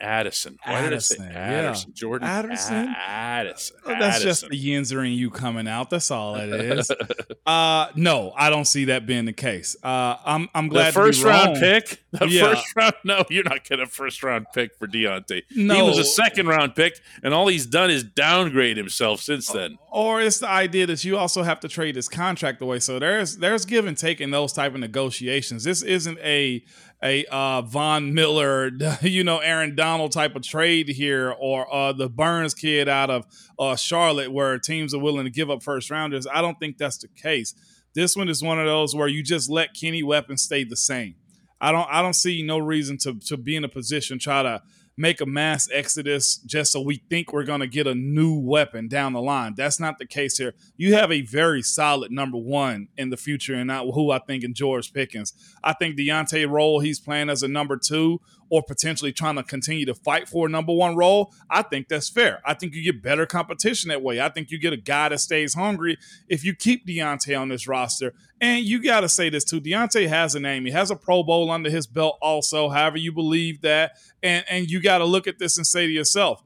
Addison. 0.00 0.58
Why 0.64 0.82
did 0.82 0.94
I 0.94 0.98
say 0.98 1.16
Addison, 1.16 1.24
yeah. 1.32 1.38
Addison? 1.68 1.92
Jordan 1.94 2.28
Addison? 2.28 2.94
Addison. 2.96 3.76
Oh, 3.86 3.88
that's 3.98 4.22
just 4.22 4.44
Addison. 4.44 4.48
the 4.50 4.70
Yinzer 4.74 5.06
in 5.06 5.12
you 5.12 5.30
coming 5.30 5.68
out. 5.68 5.90
That's 5.90 6.10
all 6.10 6.36
it 6.36 6.48
is. 6.50 6.90
uh, 7.46 7.88
no, 7.94 8.32
I 8.36 8.50
don't 8.50 8.64
see 8.66 8.86
that 8.86 9.06
being 9.06 9.24
the 9.26 9.32
case. 9.32 9.76
Uh, 9.82 10.16
I'm 10.24 10.48
I'm 10.54 10.68
glad 10.68 10.88
the 10.88 10.92
first 10.92 11.20
to 11.20 11.24
be 11.26 11.30
round 11.30 11.46
wrong. 11.52 11.56
pick. 11.60 12.02
The 12.12 12.26
Yeah. 12.28 12.54
first 12.54 12.66
round. 12.76 12.94
No, 13.04 13.24
you're 13.30 13.44
not 13.44 13.64
getting 13.64 13.84
a 13.84 13.88
first 13.88 14.22
round 14.22 14.46
pick 14.54 14.76
for 14.78 14.86
Diontae. 14.88 15.42
No, 15.54 15.74
He 15.76 15.82
was 15.82 15.98
a 15.98 16.04
second 16.04 16.46
round 16.48 16.74
pick, 16.74 16.98
and 17.22 17.32
all 17.34 17.46
he's 17.48 17.66
done 17.66 17.90
is 17.90 18.02
downgrade 18.02 18.76
himself 18.76 19.20
since 19.20 19.48
then. 19.48 19.78
Or 19.92 20.20
it's 20.20 20.38
the 20.38 20.48
idea 20.48 20.86
that 20.86 21.04
you 21.04 21.16
also 21.18 21.42
have 21.42 21.60
to 21.60 21.68
trade 21.68 21.96
his 21.96 22.08
contract 22.08 22.62
away. 22.62 22.78
So 22.80 22.98
there's 22.98 23.36
there's 23.38 23.64
give 23.64 23.86
and 23.86 23.96
take 23.96 24.20
in 24.20 24.30
those 24.30 24.52
type 24.52 24.74
of 24.74 24.80
negotiations. 24.80 25.64
This 25.64 25.82
isn't 25.82 26.18
a 26.20 26.64
a 27.02 27.24
uh, 27.26 27.62
Von 27.62 28.14
Miller, 28.14 28.70
you 29.02 29.24
know, 29.24 29.38
Aaron 29.38 29.74
Donald 29.74 30.12
type 30.12 30.36
of 30.36 30.42
trade 30.42 30.88
here, 30.88 31.34
or 31.38 31.72
uh, 31.72 31.92
the 31.92 32.08
Burns 32.08 32.54
kid 32.54 32.88
out 32.88 33.10
of 33.10 33.26
uh, 33.58 33.76
Charlotte, 33.76 34.32
where 34.32 34.58
teams 34.58 34.94
are 34.94 35.00
willing 35.00 35.24
to 35.24 35.30
give 35.30 35.50
up 35.50 35.62
first 35.62 35.90
rounders. 35.90 36.26
I 36.26 36.40
don't 36.42 36.58
think 36.58 36.78
that's 36.78 36.98
the 36.98 37.08
case. 37.08 37.54
This 37.94 38.16
one 38.16 38.28
is 38.28 38.42
one 38.42 38.60
of 38.60 38.66
those 38.66 38.94
where 38.94 39.08
you 39.08 39.22
just 39.22 39.50
let 39.50 39.74
Kenny 39.74 40.02
Weapon 40.02 40.36
stay 40.36 40.64
the 40.64 40.76
same. 40.76 41.16
I 41.60 41.72
don't 41.72 41.88
I 41.90 42.00
don't 42.02 42.14
see 42.14 42.42
no 42.42 42.58
reason 42.58 42.96
to 42.98 43.18
to 43.26 43.36
be 43.36 43.56
in 43.56 43.64
a 43.64 43.68
position 43.68 44.18
try 44.18 44.42
to 44.42 44.62
make 45.00 45.20
a 45.22 45.26
mass 45.26 45.66
exodus 45.72 46.36
just 46.36 46.72
so 46.72 46.80
we 46.82 47.02
think 47.08 47.32
we're 47.32 47.44
going 47.44 47.60
to 47.60 47.66
get 47.66 47.86
a 47.86 47.94
new 47.94 48.38
weapon 48.38 48.86
down 48.86 49.14
the 49.14 49.22
line. 49.22 49.54
That's 49.56 49.80
not 49.80 49.98
the 49.98 50.06
case 50.06 50.36
here. 50.36 50.54
You 50.76 50.94
have 50.94 51.10
a 51.10 51.22
very 51.22 51.62
solid 51.62 52.12
number 52.12 52.36
one 52.36 52.88
in 52.98 53.08
the 53.08 53.16
future, 53.16 53.54
and 53.54 53.68
not 53.68 53.86
who 53.94 54.10
I 54.10 54.18
think 54.18 54.44
in 54.44 54.52
George 54.52 54.92
Pickens. 54.92 55.32
I 55.64 55.72
think 55.72 55.96
Diontae 55.96 56.48
role 56.48 56.80
he's 56.80 57.00
playing 57.00 57.30
as 57.30 57.42
a 57.42 57.48
number 57.48 57.78
two 57.78 58.20
or 58.50 58.62
potentially 58.62 59.12
trying 59.12 59.36
to 59.36 59.42
continue 59.42 59.86
to 59.86 59.94
fight 59.94 60.28
for 60.28 60.46
a 60.46 60.50
number 60.50 60.72
one 60.72 60.96
role. 60.96 61.32
I 61.48 61.62
think 61.62 61.88
that's 61.88 62.10
fair. 62.10 62.42
I 62.44 62.54
think 62.54 62.74
you 62.74 62.82
get 62.82 63.02
better 63.02 63.24
competition 63.24 63.88
that 63.88 64.02
way. 64.02 64.20
I 64.20 64.28
think 64.28 64.50
you 64.50 64.58
get 64.58 64.72
a 64.72 64.76
guy 64.76 65.08
that 65.08 65.20
stays 65.20 65.54
hungry 65.54 65.96
if 66.28 66.44
you 66.44 66.54
keep 66.54 66.86
Diontae 66.86 67.40
on 67.40 67.48
this 67.48 67.68
roster. 67.68 68.12
And 68.40 68.64
you 68.64 68.82
got 68.82 69.00
to 69.00 69.08
say 69.08 69.30
this 69.30 69.44
too. 69.44 69.60
Diontae 69.60 70.08
has 70.08 70.34
a 70.34 70.40
name. 70.40 70.64
He 70.64 70.72
has 70.72 70.90
a 70.90 70.96
Pro 70.96 71.22
Bowl 71.22 71.50
under 71.50 71.70
his 71.70 71.86
belt, 71.86 72.18
also. 72.20 72.68
However, 72.68 72.98
you 72.98 73.12
believe 73.12 73.60
that, 73.62 73.92
and 74.22 74.44
and 74.48 74.70
you 74.70 74.80
got 74.80 74.98
to 74.98 75.04
look 75.04 75.26
at 75.26 75.38
this 75.38 75.56
and 75.56 75.66
say 75.66 75.86
to 75.86 75.92
yourself, 75.92 76.42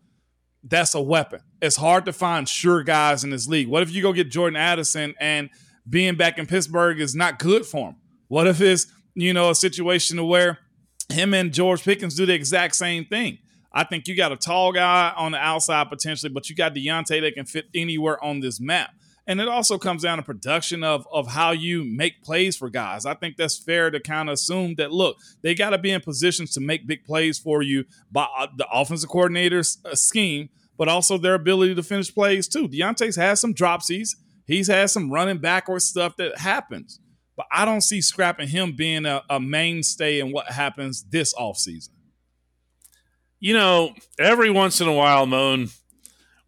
that's 0.63 0.95
a 0.95 1.01
weapon. 1.01 1.41
It's 1.63 1.77
hard 1.77 2.05
to 2.07 2.13
find 2.13 2.49
sure 2.49 2.83
guys 2.83 3.25
in 3.25 3.31
this 3.31 3.47
league. 3.47 3.69
What 3.69 3.83
if 3.83 3.93
you 3.93 4.03
go 4.03 4.13
get 4.13 4.31
Jordan 4.31 4.57
Addison 4.57 5.15
and 5.21 5.51
being 5.89 6.17
back 6.17 6.39
in 6.39 6.47
Pittsburgh 6.47 7.01
is 7.01 7.15
not 7.15 7.39
good 7.39 7.65
for 7.65 7.91
him? 7.91 7.97
What 8.29 8.47
if 8.47 8.61
it's, 8.61 8.87
you 9.15 9.33
know, 9.33 9.51
a 9.51 9.55
situation 9.55 10.17
to 10.17 10.25
where 10.25 10.59
him 11.11 11.35
and 11.35 11.53
George 11.53 11.83
Pickens 11.83 12.15
do 12.15 12.27
the 12.27 12.35
exact 12.35 12.77
same 12.77 13.05
thing? 13.05 13.39
I 13.73 13.85
think 13.85 14.07
you 14.07 14.17
got 14.17 14.33
a 14.33 14.37
tall 14.37 14.73
guy 14.73 15.13
on 15.17 15.33
the 15.33 15.39
outside 15.39 15.89
potentially, 15.89 16.33
but 16.33 16.49
you 16.49 16.55
got 16.55 16.75
Diontae 16.75 17.21
that 17.21 17.35
can 17.35 17.45
fit 17.45 17.67
anywhere 17.75 18.23
on 18.23 18.41
this 18.41 18.61
map. 18.61 18.91
And 19.27 19.41
it 19.41 19.49
also 19.49 19.79
comes 19.79 20.03
down 20.03 20.19
to 20.19 20.23
production 20.23 20.85
of 20.85 21.09
of 21.11 21.29
how 21.29 21.53
you 21.53 21.83
make 21.83 22.23
plays 22.23 22.57
for 22.57 22.69
guys. 22.69 23.07
I 23.07 23.15
think 23.15 23.37
that's 23.37 23.59
fair 23.59 23.91
to 23.91 23.99
kind 23.99 24.29
of 24.29 24.35
assume 24.35 24.75
that 24.77 24.93
look, 24.93 25.17
they 25.43 25.55
got 25.55 25.71
to 25.71 25.79
be 25.79 25.91
in 25.93 26.03
positions 26.03 26.53
to 26.53 26.61
make 26.61 26.87
big 26.87 27.05
plays 27.05 27.39
for 27.39 27.63
you 27.63 27.85
by 28.13 28.29
uh, 28.39 28.49
the 28.57 28.67
offensive 28.71 29.09
coordinator's 29.09 29.79
uh, 29.85 29.95
scheme, 29.95 30.51
but 30.77 30.89
also 30.89 31.17
their 31.17 31.35
ability 31.35 31.75
to 31.75 31.83
finish 31.83 32.15
plays 32.15 32.47
too. 32.47 32.69
Diontae's 32.69 33.17
had 33.17 33.39
some 33.39 33.55
dropsies. 33.55 34.11
He's 34.47 34.69
had 34.69 34.91
some 34.91 35.11
running 35.11 35.39
backwards 35.39 35.87
stuff 35.87 36.17
that 36.19 36.39
happens. 36.39 37.01
But 37.37 37.47
I 37.51 37.65
don't 37.65 37.81
see 37.81 38.01
scrapping 38.01 38.49
him 38.49 38.73
being 38.77 39.07
a, 39.07 39.23
a 39.29 39.41
mainstay 39.41 40.21
in 40.21 40.31
what 40.33 40.47
happens 40.51 41.03
this 41.11 41.35
offseason. 41.35 41.91
You 43.41 43.55
know, 43.55 43.95
every 44.19 44.51
once 44.51 44.81
in 44.81 44.89
a 44.89 44.93
while, 44.93 45.27
Moan, 45.27 45.69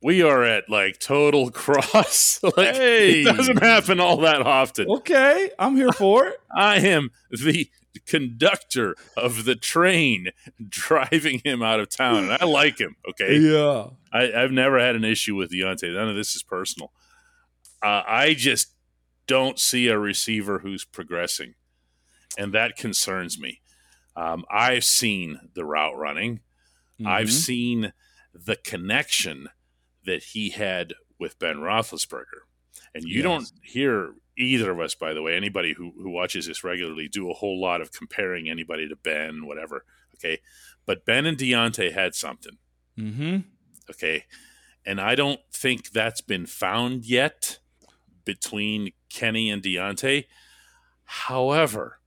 we 0.02 0.22
are 0.22 0.44
at 0.44 0.70
like 0.70 0.98
total 1.00 1.50
cross. 1.52 2.40
like 2.42 2.76
Hey. 2.76 3.22
it 3.22 3.36
doesn't 3.36 3.58
happen 3.62 3.98
all 4.00 4.18
that 4.18 4.42
often. 4.46 4.88
Okay, 4.88 5.50
I'm 5.58 5.74
here 5.76 5.92
for 5.92 6.26
it. 6.28 6.40
I 6.56 6.76
am 6.78 7.10
the 7.30 7.68
conductor 8.06 8.94
of 9.16 9.44
the 9.44 9.56
train 9.56 10.28
driving 10.68 11.40
him 11.44 11.62
out 11.62 11.80
of 11.80 11.88
town, 11.88 12.24
and 12.30 12.32
I 12.40 12.44
like 12.44 12.78
him. 12.78 12.94
Okay, 13.10 13.38
yeah. 13.38 13.88
I, 14.12 14.32
I've 14.42 14.52
never 14.52 14.78
had 14.78 14.94
an 14.96 15.04
issue 15.04 15.34
with 15.34 15.50
Diontae. 15.50 15.92
None 15.92 16.08
of 16.08 16.14
this 16.16 16.36
is 16.36 16.42
personal. 16.42 16.92
Uh, 17.82 18.02
I 18.06 18.34
just 18.34 18.68
don't 19.26 19.58
see 19.58 19.88
a 19.88 19.98
receiver 19.98 20.60
who's 20.60 20.84
progressing, 20.84 21.54
and 22.38 22.52
that 22.52 22.76
concerns 22.76 23.38
me. 23.38 23.60
Um, 24.14 24.44
I've 24.50 24.84
seen 24.84 25.50
the 25.54 25.64
route 25.64 25.96
running. 25.96 26.40
I've 27.04 27.28
Mhm. 27.28 27.32
seen 27.32 27.92
the 28.32 28.56
connection 28.56 29.48
that 30.04 30.22
he 30.22 30.50
had 30.50 30.94
with 31.18 31.38
Ben 31.38 31.56
Roethlisberger, 31.56 32.42
and 32.94 33.04
you 33.04 33.16
Yes. 33.16 33.22
don't 33.22 33.52
hear 33.62 34.14
either 34.38 34.70
of 34.70 34.80
us, 34.80 34.94
by 34.94 35.12
the 35.14 35.22
way, 35.22 35.34
anybody 35.34 35.72
who 35.74 35.92
who 35.92 36.10
watches 36.10 36.46
this 36.46 36.62
regularly, 36.64 37.08
do 37.08 37.30
a 37.30 37.34
whole 37.34 37.60
lot 37.60 37.80
of 37.80 37.90
comparing 37.92 38.48
anybody 38.48 38.88
to 38.88 38.96
Ben, 38.96 39.46
whatever. 39.46 39.84
Okay, 40.14 40.40
but 40.86 41.04
Ben 41.04 41.26
and 41.26 41.36
Diontae 41.36 41.92
had 41.92 42.14
something. 42.14 42.58
Mm-hmm. 42.98 43.38
Okay. 43.90 44.24
And 44.84 45.00
I 45.00 45.14
don't 45.14 45.40
think 45.52 45.90
that's 45.90 46.20
been 46.20 46.46
found 46.46 47.04
yet 47.04 47.58
between 48.26 48.92
Kenny 49.08 49.48
and 49.48 49.62
Diontae. 49.62 50.26
However, 51.04 52.00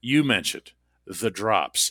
you 0.00 0.22
mentioned 0.22 0.70
the 1.04 1.30
drops. 1.30 1.90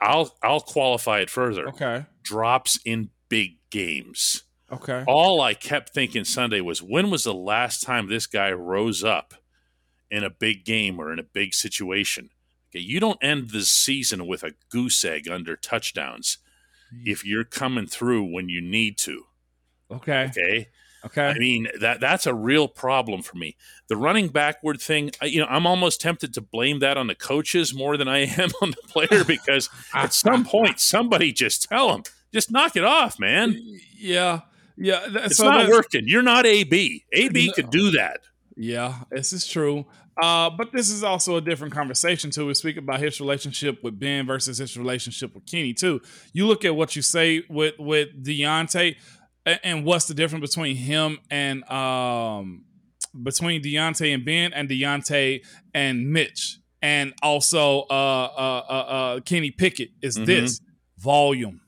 I'll 0.00 0.34
I'll 0.42 0.60
qualify 0.60 1.20
it 1.20 1.28
further. 1.28 1.68
Okay. 1.68 2.06
Drops 2.22 2.78
in 2.84 3.10
big 3.28 3.58
games. 3.70 4.44
Okay. 4.70 5.04
All 5.06 5.42
I 5.42 5.52
kept 5.52 5.90
thinking 5.90 6.24
Sunday 6.24 6.62
was 6.62 6.82
when 6.82 7.10
was 7.10 7.24
the 7.24 7.34
last 7.34 7.82
time 7.82 8.08
this 8.08 8.26
guy 8.26 8.50
rose 8.52 9.04
up 9.04 9.34
in 10.10 10.24
a 10.24 10.30
big 10.30 10.64
game 10.64 10.98
or 10.98 11.12
in 11.12 11.18
a 11.18 11.24
big 11.24 11.52
situation? 11.52 12.30
Okay, 12.70 12.80
you 12.80 13.00
don't 13.00 13.22
end 13.22 13.50
the 13.50 13.62
season 13.62 14.26
with 14.26 14.42
a 14.42 14.54
goose 14.70 15.04
egg 15.04 15.28
under 15.28 15.56
touchdowns 15.56 16.38
if 17.04 17.24
you're 17.24 17.44
coming 17.44 17.86
through 17.86 18.24
when 18.24 18.48
you 18.48 18.60
need 18.60 18.96
to. 18.98 19.24
Okay. 19.90 20.30
Okay. 20.30 20.68
Okay. 21.04 21.26
I 21.28 21.38
mean 21.38 21.68
that 21.80 22.00
that's 22.00 22.26
a 22.26 22.34
real 22.34 22.68
problem 22.68 23.22
for 23.22 23.36
me. 23.36 23.56
The 23.88 23.96
running 23.96 24.28
backward 24.28 24.80
thing, 24.80 25.10
you 25.22 25.40
know, 25.40 25.46
I'm 25.48 25.66
almost 25.66 26.00
tempted 26.00 26.32
to 26.34 26.40
blame 26.40 26.78
that 26.78 26.96
on 26.96 27.08
the 27.08 27.14
coaches 27.14 27.74
more 27.74 27.96
than 27.96 28.08
I 28.08 28.18
am 28.38 28.50
on 28.62 28.70
the 28.70 28.82
player 28.88 29.24
because 29.26 29.68
at 29.94 30.12
some 30.12 30.44
point 30.44 30.78
somebody 30.80 31.32
just 31.32 31.68
tell 31.68 31.88
them, 31.92 32.02
just 32.32 32.50
knock 32.50 32.76
it 32.76 32.84
off, 32.84 33.18
man. 33.18 33.56
Yeah. 33.96 34.40
Yeah. 34.76 35.06
that- 35.08 35.26
It's 35.26 35.36
so 35.38 35.44
not 35.50 35.68
working. 35.68 36.04
You're 36.06 36.22
not 36.22 36.46
AB. 36.46 37.04
AB 37.12 37.46
No. 37.48 37.52
could 37.52 37.70
do 37.70 37.90
that. 37.92 38.20
Yeah, 38.56 38.96
this 39.10 39.32
is 39.32 39.46
true. 39.46 39.86
Uh, 40.22 40.50
but 40.50 40.72
this 40.72 40.90
is 40.90 41.02
also 41.02 41.36
a 41.36 41.40
different 41.40 41.72
conversation 41.72 42.30
too. 42.30 42.46
We 42.46 42.52
speak 42.54 42.76
about 42.76 43.00
his 43.00 43.18
relationship 43.18 43.82
with 43.82 43.98
Ben 43.98 44.26
versus 44.26 44.58
his 44.58 44.76
relationship 44.76 45.34
with 45.34 45.46
Kenny 45.46 45.72
too. 45.72 46.02
You 46.34 46.46
look 46.46 46.66
at 46.66 46.76
what 46.76 46.94
you 46.94 47.00
say 47.00 47.44
with 47.48 47.74
with 47.78 48.22
Diontae, 48.22 48.96
and 49.44 49.84
what's 49.84 50.06
the 50.06 50.14
difference 50.14 50.48
between 50.48 50.76
him 50.76 51.18
and 51.30 51.64
um 51.70 52.64
between 53.22 53.62
Diontae 53.62 54.14
and 54.14 54.24
Ben 54.24 54.52
and 54.52 54.68
Diontae 54.68 55.44
and 55.74 56.10
Mitch, 56.10 56.58
and 56.80 57.12
also 57.22 57.80
uh 57.90 57.92
uh 57.92 58.64
uh, 58.68 58.72
uh 58.72 59.20
Kenny 59.20 59.50
Pickett 59.50 59.90
is 60.00 60.16
Mhm. 60.18 60.26
this 60.26 60.60
volume. 60.98 61.60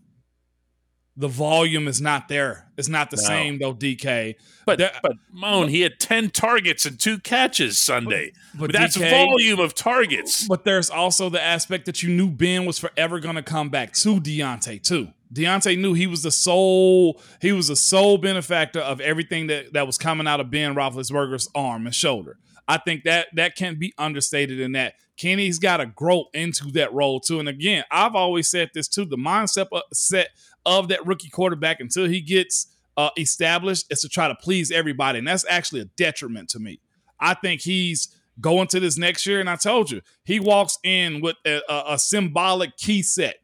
The 1.17 1.29
volume 1.29 1.87
is 1.87 2.01
not 2.01 2.27
there. 2.27 2.67
It's 2.77 2.89
not 2.89 3.11
the 3.11 3.17
No. 3.19 3.23
same 3.23 3.59
though, 3.61 3.73
DK. 3.73 4.35
But 4.67 4.79
There- 4.79 4.99
but 5.01 5.13
Moan, 5.33 5.69
he 5.69 5.83
had 5.83 6.01
ten 6.01 6.29
targets 6.31 6.87
and 6.87 6.99
two 6.99 7.19
catches 7.21 7.79
Sunday. 7.79 8.33
But 8.55 8.73
that's 8.73 8.97
DK 8.97 9.11
volume 9.11 9.61
of 9.61 9.75
targets. 9.75 10.49
But 10.49 10.65
there's 10.65 10.91
also 10.91 11.29
the 11.31 11.41
aspect 11.43 11.87
that 11.87 12.03
you 12.03 12.09
knew 12.11 12.29
Ben 12.31 12.65
was 12.65 12.79
forever 12.81 13.21
going 13.21 13.37
to 13.37 13.43
come 13.45 13.69
back 13.69 13.93
to 13.95 14.21
Diontae 14.21 14.83
too. 14.83 15.09
Diontae 15.35 15.79
knew 15.79 15.95
he 15.95 16.07
was 16.07 16.23
the 16.23 16.31
sole 16.31 17.21
he 17.41 17.53
was 17.53 17.69
the 17.69 17.77
sole 17.77 18.19
benefactor 18.19 18.81
of 18.81 19.01
everything 19.01 19.49
that, 19.49 19.73
that 19.73 19.87
was 19.87 19.99
coming 19.99 20.27
out 20.27 20.41
of 20.41 20.51
Ben 20.51 20.75
Roethlisberger's 20.75 21.49
arm 21.55 21.87
and 21.87 21.95
shoulder. 21.95 22.39
I 22.67 22.79
think 22.79 23.05
that 23.05 23.27
that 23.35 23.57
can't 23.57 23.79
be 23.79 23.93
understated 23.99 24.61
in 24.61 24.73
that 24.73 24.95
Kenny's 25.17 25.59
got 25.59 25.79
to 25.79 25.87
grow 25.87 26.27
into 26.33 26.71
that 26.73 26.93
role 26.93 27.21
too. 27.21 27.39
And 27.41 27.49
again, 27.49 27.85
I've 27.91 28.15
always 28.15 28.49
said 28.49 28.71
this 28.75 28.89
too: 28.89 29.05
the 29.05 29.17
mindset 29.17 29.67
of, 29.73 29.83
set 29.93 30.29
of 30.65 30.89
that 30.89 31.05
rookie 31.07 31.29
quarterback 31.29 31.81
until 31.81 32.07
he 32.07 32.21
gets 32.21 32.69
uh, 32.97 33.11
established 33.19 33.87
is 33.91 34.01
to 34.01 34.09
try 34.09 34.29
to 34.29 34.35
please 34.35 34.71
everybody, 34.71 35.19
and 35.19 35.29
that's 35.29 35.45
actually 35.49 35.81
a 35.81 35.87
detriment 35.97 36.49
to 36.51 36.59
me. 36.59 36.81
I 37.21 37.35
think 37.35 37.63
he's 37.63 38.09
going 38.41 38.67
to 38.69 38.81
this 38.81 38.99
next 38.99 39.27
year, 39.27 39.41
and 39.41 39.51
I 39.51 39.57
told 39.57 39.91
you 39.91 40.01
he 40.25 40.41
walks 40.41 40.79
in 40.83 41.21
with 41.21 41.37
a, 41.47 41.61
a, 41.69 41.85
a 41.91 41.99
symbolic 41.99 42.77
key 42.77 43.03
set 43.03 43.37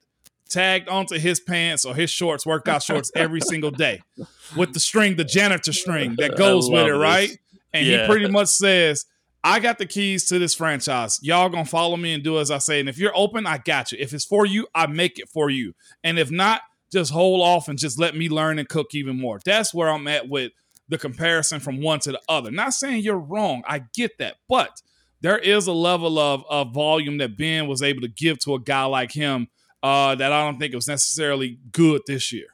tagged 0.51 0.89
onto 0.89 1.19
his 1.19 1.41
pants 1.41 1.85
or 1.85 1.95
his 1.95 2.11
shorts, 2.11 2.45
workout 2.45 2.83
shorts, 2.83 3.11
every 3.15 3.41
single 3.41 3.71
day 3.71 4.03
with 4.57 4.73
the 4.75 4.81
string, 4.81 5.17
the 5.17 5.25
janitor 5.25 5.73
string 5.73 6.17
that 6.19 6.37
goes 6.37 6.69
with 6.69 6.87
it, 6.87 6.91
this. 6.91 6.99
right? 6.99 7.39
And 7.73 7.87
Yeah. 7.87 8.03
he 8.03 8.07
pretty 8.09 8.29
much 8.29 8.49
says, 8.49 9.07
I 9.43 9.61
got 9.61 9.79
the 9.79 9.87
keys 9.87 10.27
to 10.27 10.39
this 10.39 10.55
franchise. 10.55 11.19
Y'all 11.23 11.49
gonna 11.49 11.65
follow 11.65 11.97
me 11.97 12.13
and 12.13 12.23
do 12.23 12.39
as 12.39 12.51
I 12.51 12.59
say. 12.59 12.81
And 12.81 12.89
if 12.89 12.99
you're 12.99 13.17
open, 13.17 13.47
I 13.47 13.59
got 13.59 13.91
you. 13.93 13.99
If 14.01 14.13
it's 14.13 14.25
for 14.27 14.45
you, 14.45 14.67
I 14.75 14.87
make 14.87 15.19
it 15.19 15.29
for 15.31 15.49
you. 15.49 15.73
And 16.05 16.19
if 16.19 16.31
not, 16.31 16.61
just 16.93 17.13
hold 17.13 17.41
off 17.41 17.69
and 17.69 17.79
just 17.79 17.99
let 17.99 18.17
me 18.17 18.29
learn 18.29 18.59
and 18.59 18.69
cook 18.69 18.89
even 18.95 19.19
more. 19.19 19.39
That's 19.45 19.73
where 19.73 19.89
I'm 19.89 20.07
at 20.09 20.29
with 20.29 20.53
the 20.89 20.99
comparison 20.99 21.61
from 21.61 21.81
one 21.81 22.01
to 22.01 22.13
the 22.13 22.21
other. 22.29 22.51
Not 22.51 22.75
saying 22.75 23.03
you're 23.05 23.19
wrong. 23.19 23.63
I 23.67 23.85
get 23.95 24.19
that. 24.19 24.37
But 24.49 24.83
there 25.21 25.39
is 25.39 25.69
a 25.69 25.73
level 25.73 26.19
of, 26.19 26.43
of 26.51 26.75
volume 26.75 27.19
that 27.19 27.39
Ben 27.39 27.69
was 27.69 27.81
able 27.81 28.01
to 28.01 28.09
give 28.09 28.41
to 28.41 28.55
a 28.55 28.61
guy 28.61 28.85
like 28.85 29.13
him 29.13 29.49
uh, 29.83 30.15
that 30.15 30.33
I 30.33 30.45
don't 30.45 30.59
think 30.59 30.75
was 30.75 30.89
necessarily 30.89 31.59
good 31.73 32.03
this 32.07 32.33
year. 32.33 32.47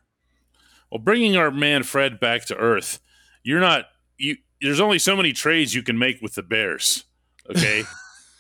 Well, 0.91 1.01
bringing 1.01 1.37
our 1.37 1.51
man 1.51 1.83
Fred 1.83 2.21
back 2.21 2.45
to 2.47 2.57
earth, 2.57 3.01
you're 3.43 3.61
not 3.61 3.87
you. 4.19 4.37
There's 4.61 4.81
only 4.81 4.99
so 4.99 5.17
many 5.17 5.33
trades 5.33 5.75
you 5.75 5.83
can 5.83 5.99
make 5.99 6.21
with 6.23 6.35
the 6.35 6.43
Bears. 6.43 7.05
Okay, 7.51 7.83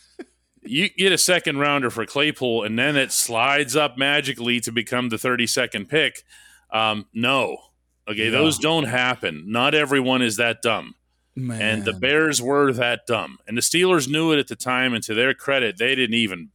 you 0.62 0.88
get 0.90 1.12
a 1.12 1.18
second 1.18 1.58
rounder 1.58 1.90
for 1.90 2.06
Claypool, 2.06 2.64
and 2.64 2.78
then 2.78 2.96
it 2.96 3.12
slides 3.12 3.76
up 3.76 3.96
magically 3.98 4.60
to 4.60 4.72
become 4.72 5.08
the 5.10 5.16
32nd 5.16 5.88
pick. 5.88 6.22
Um, 6.72 7.06
no, 7.12 7.58
okay, 8.08 8.24
Yeah. 8.26 8.30
those 8.30 8.58
don't 8.58 8.84
happen. 8.84 9.44
Not 9.46 9.74
everyone 9.74 10.22
is 10.22 10.36
that 10.36 10.62
dumb, 10.62 10.94
Man. 11.36 11.60
and 11.60 11.84
the 11.84 11.92
Bears 11.92 12.40
were 12.42 12.72
that 12.72 13.06
dumb, 13.06 13.38
and 13.46 13.56
the 13.56 13.60
Steelers 13.62 14.08
knew 14.08 14.32
it 14.32 14.38
at 14.38 14.48
the 14.48 14.56
time. 14.56 14.94
And 14.94 15.02
to 15.04 15.14
their 15.14 15.34
credit, 15.34 15.78
they 15.78 15.94
didn't 15.94 16.14
even 16.14 16.50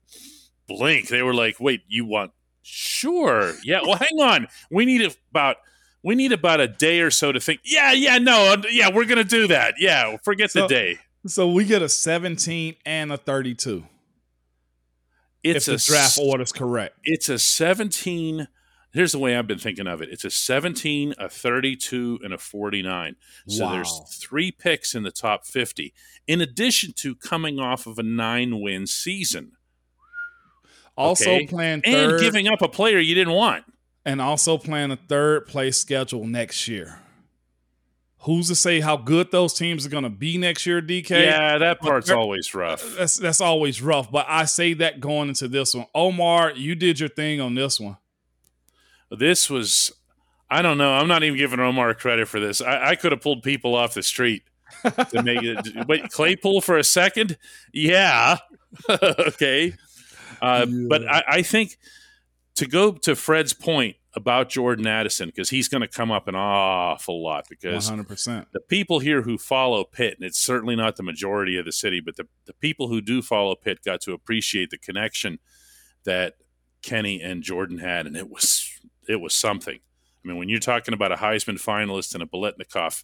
blink. 0.78 1.08
They 1.10 1.22
were 1.22 1.34
like, 1.34 1.60
"Wait, 1.60 1.82
you 1.88 2.06
want? 2.06 2.32
Sure, 2.64 3.54
yeah. 3.64 3.82
Well, 3.82 3.96
hang 3.98 4.20
on. 4.22 4.48
We 4.70 4.86
need 4.86 5.16
about." 5.32 5.58
We 6.04 6.16
need 6.16 6.32
about 6.32 6.60
a 6.60 6.68
day 6.68 7.02
or 7.02 7.12
so 7.12 7.32
to 7.32 7.40
think. 7.40 7.60
Yeah, 7.64 7.92
yeah, 7.92 8.18
no, 8.18 8.56
yeah, 8.72 8.90
we're 8.92 9.06
gonna 9.06 9.24
do 9.24 9.46
that. 9.50 9.76
Yeah, 9.78 10.18
forget 10.24 10.50
So- 10.50 10.62
the 10.62 10.68
day. 10.68 10.98
so 11.28 11.48
we 11.52 11.64
get 11.64 11.84
a 11.84 11.90
17 11.90 12.76
and 12.88 13.14
a 13.14 13.18
32 13.18 13.86
It's 15.44 15.68
if 15.68 15.74
a 15.76 15.78
the 15.78 15.84
draft 15.86 16.18
order 16.20 16.42
is 16.42 16.52
correct. 16.52 16.98
It's 17.04 17.30
a 17.30 17.38
seventeen. 17.38 18.48
Here's 18.94 19.12
the 19.12 19.20
way 19.20 19.36
I've 19.36 19.46
been 19.46 19.60
thinking 19.60 19.86
of 19.86 20.02
it. 20.02 20.10
It's 20.12 20.26
a 20.26 20.32
seventeen, 20.32 21.14
a 21.20 21.30
thirty-two, 21.30 22.20
and 22.24 22.34
a 22.34 22.38
forty-nine. 22.40 23.16
So 23.48 23.66
Wow. 23.66 23.72
there's 23.74 24.02
three 24.20 24.52
picks 24.52 24.96
in 24.96 25.04
the 25.04 25.12
top 25.12 25.46
fifty, 25.46 25.94
in 26.28 26.42
addition 26.42 26.94
to 26.98 27.16
coming 27.16 27.60
off 27.60 27.86
of 27.86 28.00
a 28.00 28.04
nine-win 28.04 28.88
season 28.88 29.52
Also 30.97 31.32
okay? 31.32 31.47
playing 31.47 31.82
and 31.86 32.19
giving 32.19 32.47
up 32.47 32.62
a 32.62 32.67
player 32.67 32.99
you 32.99 33.15
didn't 33.15 33.34
want. 33.34 33.63
and 34.06 34.21
also 34.21 34.58
playing 34.58 34.91
a 34.91 34.95
third 34.95 35.47
place 35.47 35.77
schedule 35.80 36.25
next 36.25 36.67
year. 36.67 36.99
Who's 38.25 38.49
to 38.49 38.56
say 38.56 38.82
how 38.82 38.97
good 38.97 39.32
those 39.32 39.54
teams 39.56 39.84
are 39.84 39.89
going 39.89 40.04
to 40.04 40.10
be 40.10 40.38
next 40.38 40.67
year, 40.67 40.80
DK? 40.80 41.10
Yeah, 41.10 41.58
that 41.58 41.80
part's 41.80 42.12
always 42.12 42.54
rough. 42.54 42.95
That's 42.95 43.15
that's 43.15 43.41
always 43.41 43.82
rough. 43.82 44.12
But 44.12 44.27
I 44.30 44.45
say 44.45 44.73
that 44.75 44.99
going 44.99 45.30
into 45.30 45.47
this 45.47 45.73
one, 45.73 45.88
Omar, 45.95 46.51
you 46.51 46.75
did 46.75 46.99
your 46.99 47.10
thing 47.10 47.41
on 47.41 47.56
this 47.56 47.80
one. 47.80 47.97
This 49.10 49.49
was, 49.49 49.91
I 50.51 50.62
don't 50.62 50.77
know. 50.77 50.93
I'm 50.93 51.08
not 51.08 51.23
even 51.23 51.36
giving 51.38 51.60
Omar 51.60 51.95
credit 51.95 52.27
for 52.27 52.39
this. 52.39 52.62
I, 52.62 52.89
I 52.89 52.95
could 52.95 53.12
have 53.12 53.21
pulled 53.21 53.41
people 53.41 53.73
off 53.75 53.95
the 53.95 54.04
street 54.04 54.43
to 54.84 55.23
make 55.23 55.41
it. 55.41 55.67
Wait, 55.88 56.08
Claypool 56.10 56.62
for 56.62 56.77
a 56.77 56.84
second? 56.84 57.38
Yeah. 57.73 58.38
okay. 58.89 59.73
Uh, 60.41 60.65
yeah. 60.67 60.86
But 60.89 61.08
I, 61.08 61.23
I 61.27 61.41
think 61.41 61.77
to 62.56 62.67
go 62.67 62.91
to 62.91 63.15
Fred's 63.15 63.54
point 63.54 63.97
about 64.13 64.49
Jordan 64.49 64.88
Addison, 64.88 65.30
because 65.30 65.49
he's 65.49 65.69
going 65.69 65.82
to 65.82 65.88
come 65.88 66.12
up 66.12 66.27
an 66.27 66.36
awful 66.36 67.23
lot 67.23 67.45
because 67.49 67.89
100%. 67.89 68.47
the 68.51 68.60
people 68.60 68.99
here 68.99 69.21
who 69.21 69.38
follow 69.38 69.84
Pitt, 69.84 70.15
and 70.19 70.25
it's 70.25 70.39
certainly 70.39 70.75
not 70.75 70.97
the 70.97 71.04
majority 71.04 71.58
of 71.58 71.65
the 71.65 71.71
city, 71.71 72.01
but 72.04 72.17
the, 72.17 72.27
the 72.45 72.54
people 72.54 72.89
who 72.89 72.99
do 72.99 73.21
follow 73.21 73.56
Pitt 73.56 73.80
got 73.86 74.01
to 74.01 74.12
appreciate 74.12 74.69
the 74.69 74.77
connection 74.77 75.39
that 76.04 76.36
Kenny 76.82 77.21
and 77.21 77.41
Jordan 77.41 77.77
had, 77.77 78.06
and 78.06 78.17
it 78.17 78.30
was 78.30 78.69
it 79.08 79.21
was 79.21 79.34
something. 79.34 79.80
I 80.23 80.27
mean, 80.27 80.38
when 80.38 80.49
you're 80.49 80.60
talking 80.60 80.93
about 80.93 81.12
a 81.12 81.15
Heisman 81.15 81.62
finalist 81.62 82.13
and 82.13 82.23
a 82.23 82.25
Biletnikoff 82.25 83.04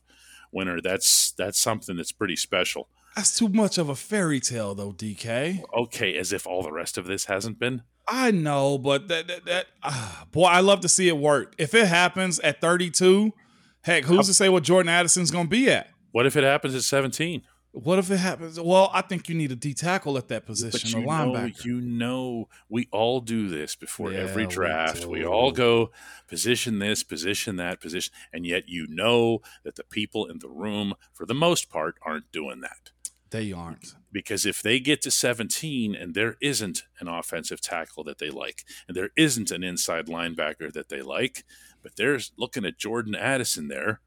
winner, 0.51 0.81
that's 0.81 1.31
that's 1.31 1.59
something 1.59 1.95
that's 1.95 2.11
pretty 2.11 2.35
special. 2.35 2.89
That's 3.17 3.35
too 3.35 3.49
much 3.49 3.79
of 3.79 3.89
a 3.89 3.95
fairy 3.95 4.39
tale, 4.39 4.75
though, 4.75 4.91
DK. 4.91 5.63
Okay, 5.73 6.15
as 6.15 6.31
if 6.31 6.45
all 6.45 6.61
the 6.61 6.71
rest 6.71 6.99
of 6.99 7.07
this 7.07 7.25
hasn't 7.25 7.57
been. 7.57 7.81
I 8.07 8.29
know, 8.29 8.77
but 8.77 9.07
that 9.07 9.27
that, 9.27 9.45
that 9.45 9.65
uh, 9.81 10.25
boy, 10.31 10.43
I 10.43 10.59
love 10.59 10.81
to 10.81 10.87
see 10.87 11.07
it 11.07 11.17
work. 11.17 11.55
If 11.57 11.73
it 11.73 11.87
happens 11.87 12.39
at 12.41 12.61
32, 12.61 13.33
heck, 13.81 14.03
who's 14.03 14.27
to 14.27 14.35
say 14.35 14.49
what 14.49 14.61
Jordan 14.61 14.89
Addison's 14.89 15.31
going 15.31 15.45
to 15.45 15.49
be 15.49 15.67
at? 15.71 15.89
What 16.11 16.27
if 16.27 16.35
it 16.35 16.43
happens 16.43 16.75
at 16.75 16.83
17? 16.83 17.41
What 17.71 17.97
if 17.97 18.11
it 18.11 18.17
happens? 18.17 18.59
Well, 18.59 18.91
I 18.93 19.01
think 19.01 19.29
you 19.29 19.35
need 19.35 19.51
a 19.51 19.55
D 19.55 19.73
tackle 19.73 20.15
at 20.17 20.27
that 20.27 20.45
position, 20.45 21.03
but 21.03 21.07
a 21.07 21.11
linebacker. 21.11 21.33
Know, 21.33 21.51
you 21.63 21.81
know, 21.81 22.49
we 22.69 22.87
all 22.91 23.19
do 23.19 23.49
this 23.49 23.75
before 23.75 24.11
yeah, 24.11 24.19
every 24.19 24.45
draft. 24.45 25.05
We, 25.05 25.19
we, 25.19 25.25
all 25.25 25.51
go 25.51 25.89
position 26.27 26.79
this, 26.79 27.03
position 27.03 27.55
that, 27.57 27.81
position, 27.81 28.13
and 28.31 28.45
yet 28.45 28.67
you 28.67 28.85
know 28.87 29.41
that 29.63 29.75
the 29.75 29.83
people 29.83 30.27
in 30.27 30.39
the 30.39 30.49
room, 30.49 30.93
for 31.13 31.25
the 31.25 31.35
most 31.35 31.69
part, 31.69 31.95
aren't 32.03 32.31
doing 32.31 32.61
that. 32.61 32.91
They 33.29 33.51
aren't. 33.51 33.95
Because 34.11 34.45
if 34.45 34.61
they 34.61 34.79
get 34.79 35.01
to 35.01 35.11
17 35.11 35.93
and 35.95 36.13
there 36.13 36.37
isn't 36.41 36.83
an 36.99 37.07
offensive 37.07 37.61
tackle 37.61 38.03
that 38.05 38.19
they 38.19 38.29
like, 38.29 38.63
and 38.87 38.95
there 38.95 39.09
isn't 39.15 39.51
an 39.51 39.63
inside 39.63 40.07
linebacker 40.07 40.71
that 40.73 40.89
they 40.89 41.01
like, 41.01 41.43
but 41.83 41.95
they're 41.95 42.19
looking 42.37 42.65
at 42.65 42.77
Jordan 42.77 43.15
Addison 43.15 43.67
there, 43.67 44.01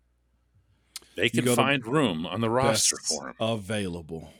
they 1.16 1.28
can 1.28 1.46
find 1.54 1.86
room 1.86 2.26
on 2.26 2.40
the 2.40 2.50
roster 2.50 2.96
for 2.96 3.28
him. 3.28 3.34
Available. 3.40 4.32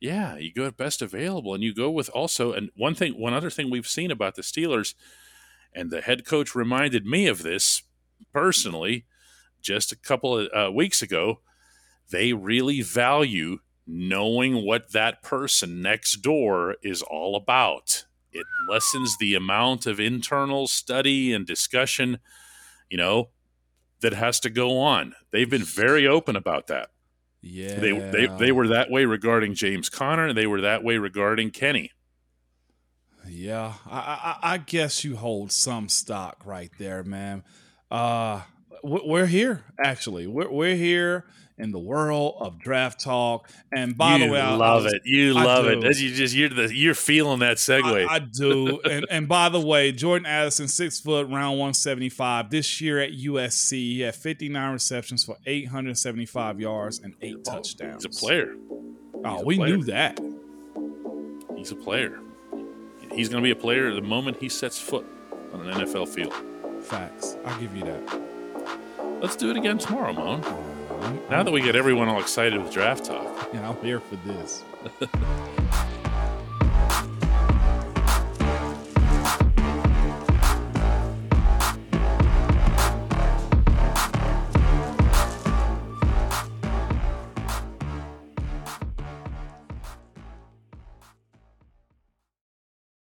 Yeah, 0.00 0.36
you 0.36 0.52
go 0.52 0.66
at 0.66 0.76
best 0.76 1.02
available, 1.02 1.54
and 1.54 1.64
you 1.64 1.74
go 1.74 1.90
with 1.90 2.08
also, 2.10 2.52
and 2.52 2.70
one 2.76 2.94
thing, 2.94 3.18
one 3.18 3.34
other 3.34 3.50
thing 3.50 3.70
we've 3.70 3.88
seen 3.88 4.10
about 4.10 4.36
the 4.36 4.42
Steelers, 4.42 4.94
and 5.74 5.90
the 5.90 6.00
head 6.00 6.24
coach 6.24 6.54
reminded 6.54 7.04
me 7.04 7.26
of 7.26 7.42
this 7.42 7.82
personally 8.32 9.04
just 9.60 9.90
a 9.90 9.96
couple 9.96 10.38
of 10.38 10.48
uh, 10.54 10.70
weeks 10.72 11.02
ago. 11.02 11.40
They 12.10 12.32
really 12.32 12.80
value 12.80 13.58
knowing 13.88 14.66
what 14.66 14.92
that 14.92 15.22
person 15.22 15.80
next 15.80 16.16
door 16.16 16.76
is 16.82 17.00
all 17.02 17.34
about. 17.34 18.04
It 18.30 18.44
lessens 18.68 19.16
the 19.16 19.34
amount 19.34 19.86
of 19.86 19.98
internal 19.98 20.66
study 20.68 21.32
and 21.32 21.46
discussion, 21.46 22.18
you 22.90 22.98
know, 22.98 23.30
that 24.00 24.12
has 24.12 24.38
to 24.40 24.50
go 24.50 24.78
on. 24.78 25.14
They've 25.32 25.48
been 25.48 25.64
very 25.64 26.06
open 26.06 26.36
about 26.36 26.66
that. 26.66 26.90
Yeah. 27.40 27.78
They 27.80 27.92
they 27.92 28.26
they 28.26 28.52
were 28.52 28.68
that 28.68 28.90
way 28.90 29.06
regarding 29.06 29.54
James 29.54 29.88
Conner, 29.88 30.26
and 30.26 30.36
they 30.36 30.46
were 30.46 30.60
that 30.60 30.84
way 30.84 30.98
regarding 30.98 31.50
Kenny. 31.50 31.92
Yeah, 33.26 33.74
I, 33.86 34.38
I, 34.42 34.54
I 34.54 34.58
guess 34.58 35.04
you 35.04 35.16
hold 35.16 35.52
some 35.52 35.88
stock 35.88 36.42
right 36.44 36.70
there, 36.78 37.02
man. 37.02 37.44
Uh, 37.90 38.42
we're 38.82 39.26
here 39.26 39.64
actually. 39.82 40.26
We're 40.26 40.50
we're 40.50 40.76
here 40.76 41.24
in 41.58 41.72
the 41.72 41.78
world 41.78 42.36
of 42.38 42.58
draft 42.58 43.00
talk. 43.00 43.48
And 43.72 43.96
by 43.96 44.16
you 44.16 44.26
the 44.26 44.32
way, 44.32 44.40
I 44.40 44.54
love 44.54 44.84
was, 44.84 44.94
it. 44.94 45.02
You 45.04 45.36
I 45.36 45.44
love 45.44 45.64
do. 45.64 45.86
it. 45.86 45.98
You 45.98 46.14
just 46.14 46.34
you're 46.34 46.48
the 46.48 46.74
you're 46.74 46.94
feeling 46.94 47.40
that 47.40 47.56
segue. 47.56 48.06
I, 48.08 48.14
I 48.14 48.18
do. 48.20 48.80
and 48.82 49.06
and 49.10 49.28
by 49.28 49.48
the 49.48 49.60
way, 49.60 49.92
Jordan 49.92 50.26
Addison, 50.26 50.68
six 50.68 51.00
foot, 51.00 51.28
round 51.28 51.58
one 51.58 51.74
seventy 51.74 52.08
five. 52.08 52.50
This 52.50 52.80
year 52.80 53.00
at 53.00 53.12
USC, 53.12 53.72
he 53.72 54.00
had 54.00 54.14
fifty 54.14 54.48
nine 54.48 54.72
receptions 54.72 55.24
for 55.24 55.36
eight 55.46 55.68
hundred 55.68 55.98
seventy 55.98 56.26
five 56.26 56.60
yards 56.60 57.00
and 57.00 57.14
eight 57.20 57.44
touchdowns. 57.44 58.04
He's 58.04 58.16
a 58.16 58.20
player. 58.20 58.54
Oh, 59.24 59.36
He's 59.38 59.44
we 59.44 59.56
player. 59.56 59.76
knew 59.76 59.84
that. 59.84 60.20
He's 61.56 61.72
a 61.72 61.76
player. 61.76 62.20
He's 63.12 63.28
going 63.28 63.42
to 63.42 63.46
be 63.46 63.50
a 63.50 63.56
player 63.56 63.92
the 63.92 64.02
moment 64.02 64.36
he 64.38 64.48
sets 64.48 64.78
foot 64.78 65.04
on 65.52 65.66
an 65.66 65.86
NFL 65.86 66.08
field. 66.08 66.34
Facts. 66.84 67.36
I'll 67.44 67.58
give 67.58 67.74
you 67.74 67.82
that. 67.84 68.37
Let's 69.20 69.34
do 69.36 69.50
it 69.50 69.56
again 69.56 69.78
tomorrow, 69.78 70.12
Moan. 70.12 70.42
Now 71.28 71.42
that 71.42 71.50
we 71.50 71.60
get 71.60 71.74
everyone 71.74 72.08
all 72.08 72.20
excited 72.20 72.62
with 72.62 72.72
draft 72.72 73.04
talk. 73.04 73.50
Yeah, 73.52 73.68
I'm 73.68 73.76
here 73.84 74.00
for 74.00 74.16
this. 74.16 74.64